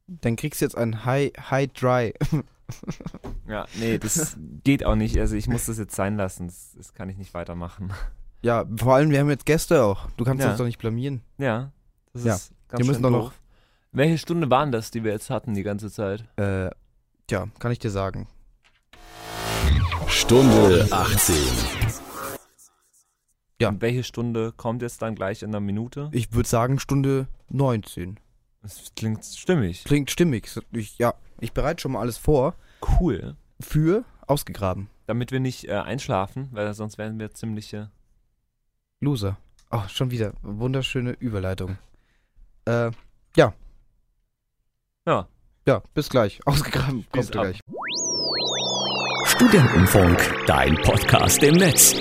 Dann 0.07 0.35
kriegst 0.37 0.61
du 0.61 0.65
jetzt 0.65 0.75
ein 0.75 1.05
High, 1.05 1.31
High 1.51 1.71
Dry. 1.73 2.13
Ja, 3.47 3.65
nee, 3.79 3.97
das 3.97 4.37
geht 4.63 4.85
auch 4.85 4.93
nicht. 4.95 5.17
Also 5.17 5.35
ich 5.35 5.47
muss 5.47 5.65
das 5.65 5.79
jetzt 5.79 5.95
sein 5.95 6.17
lassen. 6.17 6.45
Das, 6.45 6.73
das 6.77 6.93
kann 6.93 7.09
ich 7.09 7.17
nicht 7.17 7.33
weitermachen. 7.33 7.91
Ja, 8.43 8.65
vor 8.77 8.93
allem, 8.93 9.09
wir 9.09 9.19
haben 9.19 9.29
jetzt 9.31 9.47
Gäste 9.47 9.83
auch. 9.83 10.07
Du 10.17 10.23
kannst 10.23 10.43
Ja. 10.43 10.51
uns 10.51 10.59
doch 10.59 10.65
nicht 10.65 10.77
blamieren. 10.77 11.21
Ja, 11.39 11.71
das 12.13 12.23
Ja, 12.25 12.35
ist 12.35 12.51
ganz 12.67 12.79
wir 12.83 12.85
müssen 12.87 13.01
doch 13.01 13.09
doof. 13.09 13.38
Welche 13.91 14.19
Stunde 14.19 14.49
waren 14.51 14.71
das, 14.71 14.91
die 14.91 15.03
wir 15.03 15.11
jetzt 15.11 15.31
hatten 15.31 15.55
die 15.55 15.63
ganze 15.63 15.89
Zeit? 15.89 16.23
Äh, 16.37 16.69
ja, 17.31 17.47
kann 17.57 17.71
ich 17.71 17.79
dir 17.79 17.89
sagen. 17.89 18.27
Stunde 20.07 20.87
18. 20.91 21.35
Ja. 23.59 23.69
Und 23.69 23.81
welche 23.81 24.03
Stunde 24.03 24.51
kommt 24.51 24.83
jetzt 24.83 25.01
dann 25.01 25.15
gleich 25.15 25.41
in 25.41 25.49
einer 25.49 25.59
Minute? 25.59 26.09
Ich 26.11 26.33
würde 26.33 26.47
sagen 26.47 26.77
Stunde 26.79 27.27
19. 27.49 28.19
Das 28.61 28.91
klingt 28.95 29.25
stimmig. 29.25 29.83
Klingt 29.85 30.11
stimmig. 30.11 30.47
Ich, 30.71 30.99
ja, 30.99 31.15
ich 31.39 31.53
bereite 31.53 31.81
schon 31.81 31.93
mal 31.93 32.01
alles 32.01 32.19
vor 32.19 32.53
Cool. 32.99 33.35
für 33.59 34.05
ausgegraben. 34.27 34.87
Damit 35.07 35.31
wir 35.31 35.39
nicht 35.39 35.67
äh, 35.67 35.73
einschlafen, 35.73 36.49
weil 36.51 36.71
sonst 36.75 36.99
wären 36.99 37.17
wir 37.17 37.33
ziemliche. 37.33 37.89
Loser. 39.01 39.37
Oh, 39.71 39.81
schon 39.87 40.11
wieder. 40.11 40.33
Wunderschöne 40.43 41.11
Überleitung. 41.13 41.79
Äh, 42.65 42.91
ja. 43.35 43.53
Ja. 45.09 45.27
Ja, 45.67 45.81
bis 45.95 46.07
gleich. 46.07 46.39
Ausgegraben. 46.45 47.03
Bis 47.11 47.31
Kommt 47.31 47.35
ab. 47.37 47.43
gleich. 47.45 47.59
Studentenfunk, 49.25 50.35
dein 50.45 50.75
Podcast 50.75 51.41
im 51.41 51.55
Netz. 51.55 51.95